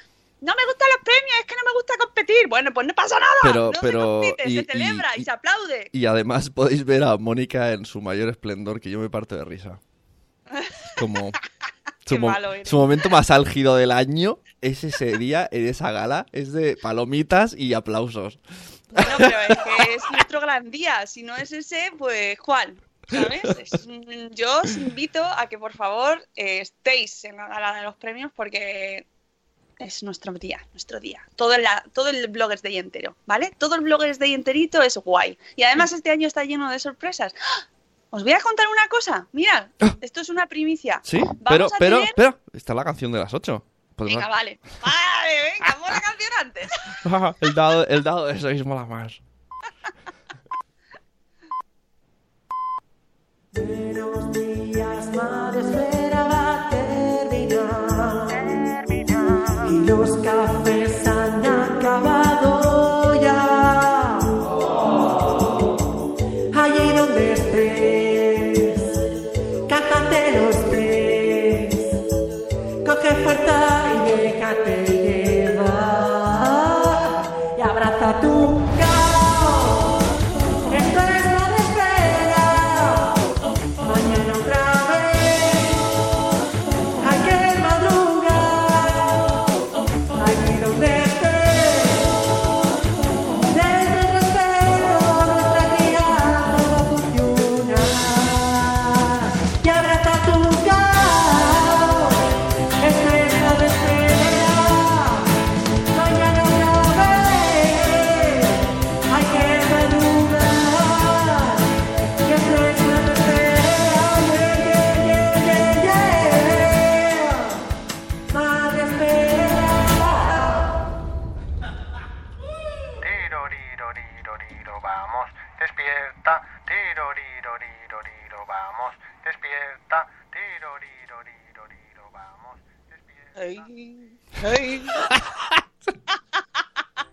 [0.44, 2.48] no me gustan los premios, es que no me gusta competir.
[2.50, 3.34] Bueno, pues no pasa nada.
[3.44, 5.90] Pero- no pero- se compite, y- se celebra y, y- se aplaude.
[5.92, 9.46] Y además podéis ver a Mónica en su mayor esplendor, que yo me parto de
[9.46, 9.80] risa.
[11.00, 11.32] Como
[12.06, 12.34] Su, mo-
[12.66, 16.26] su momento más álgido del año es ese día, en esa gala.
[16.34, 18.40] Es de palomitas y aplausos.
[18.92, 21.08] Bueno, pero es que es nuestro gran día.
[21.08, 22.76] Si no es ese, pues ¿cuál?
[23.08, 23.42] ¿Sabes?
[23.58, 23.88] Es
[24.32, 28.32] yo os invito a que por favor eh, estéis en la gala de los premios
[28.36, 29.08] porque
[29.80, 31.22] es nuestro día, nuestro día.
[31.36, 33.52] Todo, la, todo el Bloggers Day entero, ¿vale?
[33.58, 35.38] Todo el Bloggers Day enterito es guay.
[35.56, 37.34] Y además este año está lleno de sorpresas.
[37.40, 37.68] ¡Ah!
[38.12, 39.28] Os voy a contar una cosa.
[39.32, 39.68] Mirad,
[40.02, 41.02] esto es una primicia.
[41.04, 43.64] Sí, Vamos pero, a pero, tener- pero, está la canción de las 8.
[43.98, 44.60] Venga, vale.
[44.82, 46.70] Vale, venga, pon la canción antes.
[47.42, 49.20] el, dado, el dado de 6 mola más.
[53.54, 56.24] Buenos días, madre espera
[59.86, 62.63] los cafés han acabado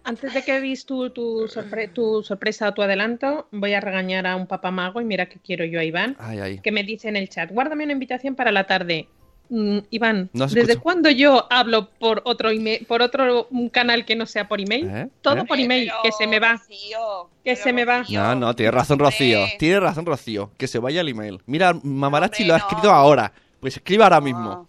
[0.02, 4.26] Antes de que veis tu, tu, sorpre- tu sorpresa o tu adelanto, voy a regañar
[4.26, 6.58] a un papamago y mira que quiero yo a Iván, Ay, ay.
[6.60, 9.08] que me dice en el chat, guárdame una invitación para la tarde.
[9.50, 14.24] Mm, Iván, No ¿desde cuándo yo hablo por otro email, por otro canal que no
[14.26, 14.88] sea por email?
[14.88, 15.08] ¿Eh?
[15.22, 15.44] Todo ¿Eh?
[15.44, 16.60] por email, que se me va.
[17.44, 18.04] que se me va.
[18.08, 19.40] No, no, tiene razón Rocío.
[19.58, 20.50] Tiene razón Rocío.
[20.56, 21.40] Que se vaya el email.
[21.46, 23.32] Mira, Mamarachi lo ha escrito ahora.
[23.60, 24.68] Pues escriba ahora mismo.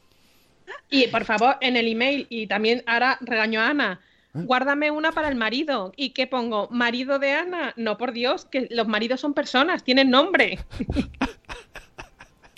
[0.91, 4.01] Y por favor, en el email, y también ahora regaño a Ana.
[4.35, 4.39] ¿Eh?
[4.43, 5.93] Guárdame una para el marido.
[5.95, 6.67] ¿Y qué pongo?
[6.69, 7.73] ¿Marido de Ana?
[7.77, 10.59] No, por Dios, que los maridos son personas, tienen nombre.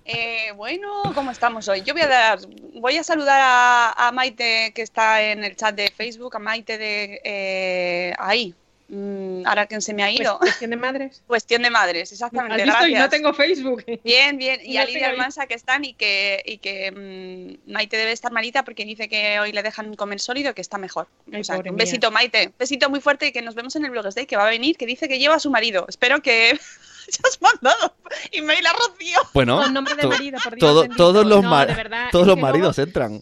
[0.05, 1.81] Eh, bueno, ¿cómo estamos hoy?
[1.83, 2.39] Yo voy a dar,
[2.73, 6.77] voy a saludar a, a Maite que está en el chat de Facebook, a Maite
[6.77, 8.53] de eh, ahí.
[8.95, 10.37] Mm, ahora que se me ha ido.
[10.37, 11.23] Cuestión de madres.
[11.27, 12.61] Cuestión de madres, exactamente.
[12.61, 12.87] ¿Has visto?
[12.87, 13.09] Y no gracias.
[13.09, 13.83] tengo Facebook.
[14.03, 14.59] Bien, bien.
[14.63, 18.31] Y No a Lidia Almansa que están y que, y que mm, Maite debe estar
[18.31, 21.07] malita porque dice que hoy le dejan comer sólido que está mejor.
[21.31, 21.73] Ay, O sea, un mía.
[21.75, 22.53] besito, Maite.
[22.59, 24.77] Besito muy fuerte y que nos vemos en el Blogs Day que va a venir,
[24.77, 25.85] que dice que lleva a su marido.
[25.89, 26.51] Espero que
[27.07, 27.95] ya has mandado
[28.31, 29.19] email a Rocío.
[29.33, 32.35] Bueno, Con nombre de marido, por Dios todo- todos los, No, verdad, todos es los
[32.35, 33.13] que maridos entran.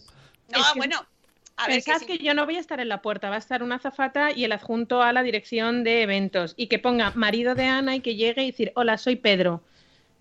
[0.48, 1.06] No, bueno.
[1.64, 3.62] A ver, Pensad que, yo no voy a estar en la puerta, va a estar
[3.62, 6.54] una azafata y el adjunto a la dirección de eventos.
[6.56, 9.62] Y que ponga marido de Ana y que llegue y decir, hola, soy Pedro.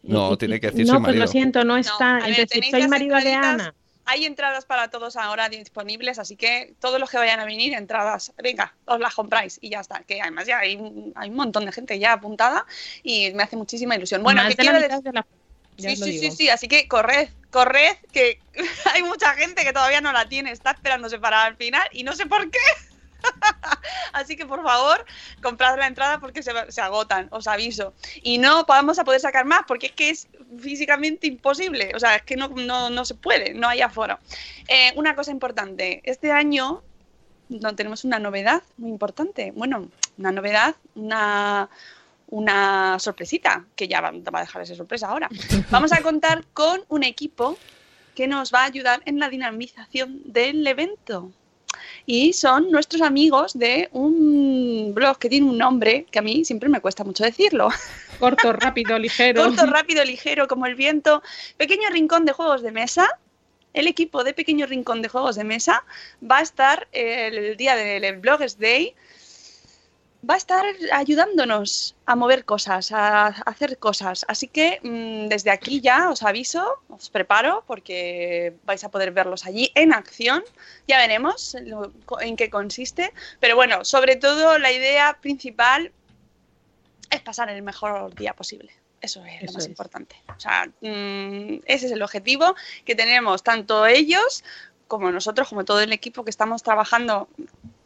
[0.03, 1.25] No, tiene que decir no, soy pues marido.
[1.25, 2.17] lo siento, no está.
[2.17, 3.33] a ver, Entonces, soy marido de.
[3.33, 3.73] Ana.
[4.05, 8.33] Hay entradas para todos ahora disponibles, así que todos los que vayan a venir, entradas,
[8.41, 10.01] venga, os las compráis y ya está.
[10.03, 12.65] Que además ya hay, un- hay un montón de gente ya apuntada
[13.03, 14.23] y me hace muchísima ilusión.
[14.23, 15.25] Bueno, Más que de la quiero mitad de la-
[15.81, 18.39] Sí, sí, sí, sí, así que corred, corred, que
[18.93, 22.13] hay mucha gente que todavía no la tiene, está esperándose para el final y no
[22.13, 22.59] sé por qué.
[24.13, 25.05] Así que por favor,
[25.43, 27.93] comprad la entrada porque se, se agotan, os aviso.
[28.23, 30.27] Y no vamos a poder sacar más porque es que es
[30.59, 31.91] físicamente imposible.
[31.95, 34.19] O sea, es que no, no, no se puede, no hay aforo.
[34.67, 36.81] Eh, una cosa importante, este año
[37.49, 39.51] no, tenemos una novedad muy importante.
[39.55, 41.69] Bueno, una novedad, una,
[42.31, 45.29] una sorpresita, que ya va, va a dejar esa sorpresa ahora.
[45.69, 47.57] Vamos a contar con un equipo
[48.15, 51.31] que nos va a ayudar en la dinamización del evento.
[52.05, 56.69] Y son nuestros amigos de un blog que tiene un nombre que a mí siempre
[56.69, 57.69] me cuesta mucho decirlo.
[58.19, 59.43] Corto, rápido, ligero.
[59.43, 61.21] Corto, rápido, ligero, como el viento.
[61.57, 63.07] Pequeño rincón de juegos de mesa.
[63.73, 65.85] El equipo de Pequeño Rincón de Juegos de Mesa
[66.29, 68.93] va a estar el día del Bloggers Day.
[70.29, 70.63] Va a estar
[70.93, 74.23] ayudándonos a mover cosas, a hacer cosas.
[74.27, 79.45] Así que mm, desde aquí ya os aviso, os preparo porque vais a poder verlos
[79.47, 80.43] allí en acción.
[80.87, 81.91] Ya veremos en lo-
[82.21, 83.13] en qué consiste.
[83.39, 85.91] Pero bueno, sobre todo la idea principal
[87.09, 88.71] es pasar el mejor día posible.
[89.01, 89.69] Eso es lo más es.
[89.69, 90.15] importante.
[90.37, 92.55] O sea, mm, ese es el objetivo
[92.85, 94.43] que tenemos tanto ellos
[94.87, 97.27] como nosotros, como todo el equipo que estamos trabajando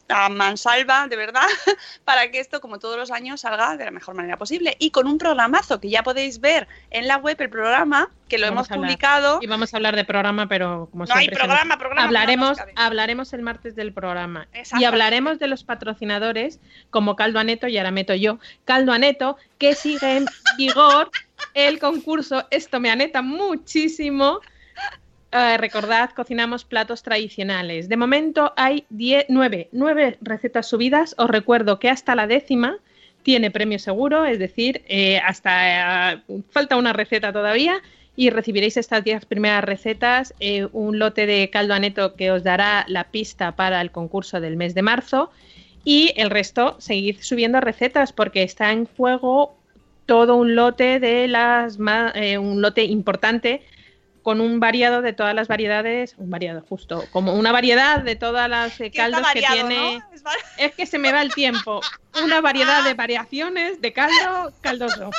[0.08, 1.42] a mansalva, de verdad,
[2.04, 4.76] para que esto, como todos los años, salga de la mejor manera posible.
[4.78, 8.46] Y con un programazo que ya podéis ver en la web, el programa, que lo
[8.48, 9.38] Vamos hemos publicado.
[9.42, 12.58] Y vamos a hablar de programa, pero como No hay siempre programa, nos- programa, Hablaremos,
[12.58, 14.48] no hablaremos el martes del programa.
[14.78, 18.38] Y hablaremos de los patrocinadores como Caldo Aneto y ahora meto yo.
[18.64, 20.26] Caldo Aneto, que sigue en
[20.58, 21.10] vigor
[21.54, 22.46] el concurso.
[22.50, 24.40] Esto me aneta muchísimo.
[25.32, 27.88] Eh, recordad, cocinamos platos tradicionales.
[27.88, 31.14] De momento hay 10, 9, 9 recetas subidas.
[31.18, 32.78] Os recuerdo que hasta la décima
[33.26, 37.82] tiene premio seguro, es decir, eh, hasta eh, falta una receta todavía
[38.14, 42.84] y recibiréis estas 10 primeras recetas, eh, un lote de caldo aneto que os dará
[42.86, 45.32] la pista para el concurso del mes de marzo
[45.84, 49.56] y el resto seguid subiendo recetas porque está en juego
[50.06, 53.62] todo un lote de las un lote importante
[54.26, 58.50] con un variado de todas las variedades, un variado justo, como una variedad de todas
[58.50, 59.98] las eh, caldos que tiene.
[59.98, 60.04] ¿no?
[60.58, 61.80] Es que se me va el tiempo.
[62.24, 65.10] Una variedad de variaciones de caldo caldoso.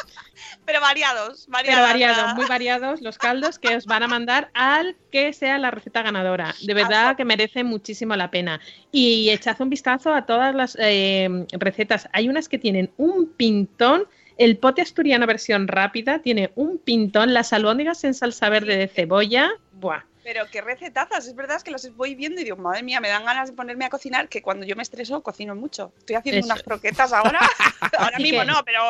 [0.66, 1.88] Pero variados, Pero variados.
[1.88, 6.02] variados, muy variados los caldos que os van a mandar al que sea la receta
[6.02, 6.54] ganadora.
[6.64, 8.60] De verdad que merece muchísimo la pena.
[8.92, 12.10] Y echad un vistazo a todas las eh, recetas.
[12.12, 14.06] Hay unas que tienen un pintón.
[14.38, 17.34] El pote asturiano versión rápida tiene un pintón.
[17.34, 19.50] Las albóndigas en salsa verde de cebolla.
[19.74, 20.04] Buah.
[20.24, 23.08] Pero qué recetazas, es verdad es que las voy viendo y digo, madre mía, me
[23.08, 25.94] dan ganas de ponerme a cocinar, que cuando yo me estreso cocino mucho.
[26.00, 27.40] Estoy haciendo Eso unas croquetas ahora,
[27.98, 28.82] ahora Así mismo que- no, pero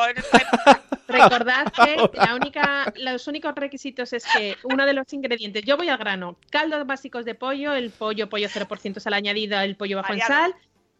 [1.06, 5.88] Recordad que la única, los únicos requisitos es que uno de los ingredientes, yo voy
[5.88, 10.12] al grano, caldos básicos de pollo, el pollo, pollo 0% sal añadida, el pollo bajo
[10.12, 10.54] en sal,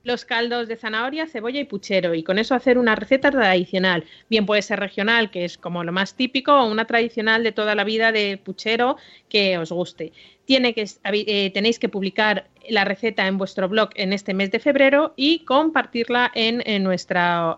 [0.08, 2.14] los caldos de zanahoria, cebolla y puchero.
[2.14, 4.04] Y con eso hacer una receta tradicional.
[4.28, 7.76] Bien puede ser regional, que es como lo más típico, o una tradicional de toda
[7.76, 8.96] la vida de puchero
[9.28, 10.12] que os guste.
[10.48, 15.40] Eh, tenéis que publicar la receta en vuestro blog en este mes de febrero y
[15.40, 17.56] compartirla en nuestro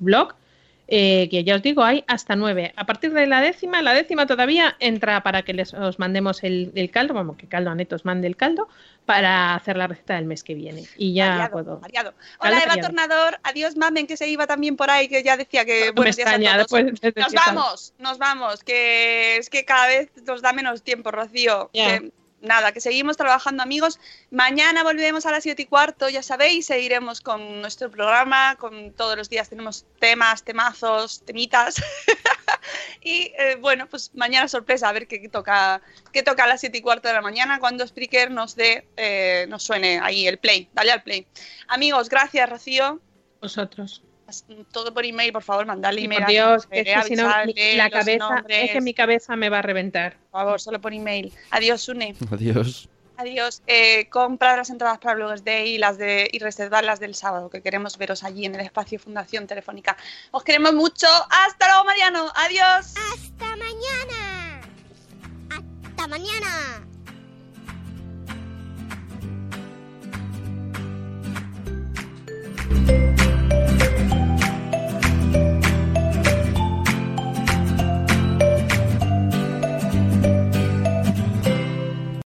[0.00, 0.34] blog
[0.88, 2.72] eh, que ya os digo, hay hasta nueve.
[2.76, 6.70] A partir de la décima, la décima todavía entra para que les, os mandemos el,
[6.74, 8.68] el caldo, vamos, que Caldo Aneto os mande el caldo,
[9.04, 10.84] para hacer la receta del mes que viene.
[10.96, 11.78] Y ya variado, puedo.
[11.80, 12.14] variado.
[12.38, 12.80] Hola Eva variado.
[12.88, 16.16] Tornador, adiós Mamen, que se iba también por ahí, que ya decía que No buenos
[16.16, 16.72] días a todos.
[17.16, 21.70] Nos vamos, nos vamos, que es que cada vez nos da menos tiempo, Rocío.
[21.72, 22.10] Que-
[22.40, 23.98] nada, que seguimos trabajando, amigos.
[24.30, 29.16] Mañana volvemos a las 7 y cuarto, ya sabéis, seguiremos con nuestro programa, con todos
[29.16, 31.76] los días tenemos temas, temazos, temitas.
[33.02, 35.80] y eh, bueno, pues mañana sorpresa, a ver qué toca,
[36.12, 39.46] qué toca a las 7 y cuarto de la mañana cuando Spreaker nos dé, eh,
[39.48, 40.68] nos suene ahí el play.
[40.72, 41.26] Dale al play.
[41.68, 43.00] Amigos, gracias, Rocío.
[43.40, 44.02] Vosotros
[44.72, 46.20] todo por email, por favor, mandadle email.
[46.20, 47.28] Por Dios, que que si no,
[47.76, 50.16] la cabeza, es que mi cabeza me va a reventar.
[50.30, 51.32] Por favor, solo por email.
[51.50, 52.14] Adiós, Une.
[52.30, 52.88] Adiós.
[53.18, 53.62] Adiós.
[53.66, 57.48] Eh, compra las entradas para Bloggers Day y, las de, y reservar las del sábado,
[57.48, 59.96] que queremos veros allí en el espacio Fundación Telefónica.
[60.32, 61.06] Os queremos mucho.
[61.30, 62.30] Hasta luego, Mariano.
[62.34, 62.94] Adiós.
[63.14, 64.60] Hasta mañana.
[65.50, 66.82] Hasta mañana.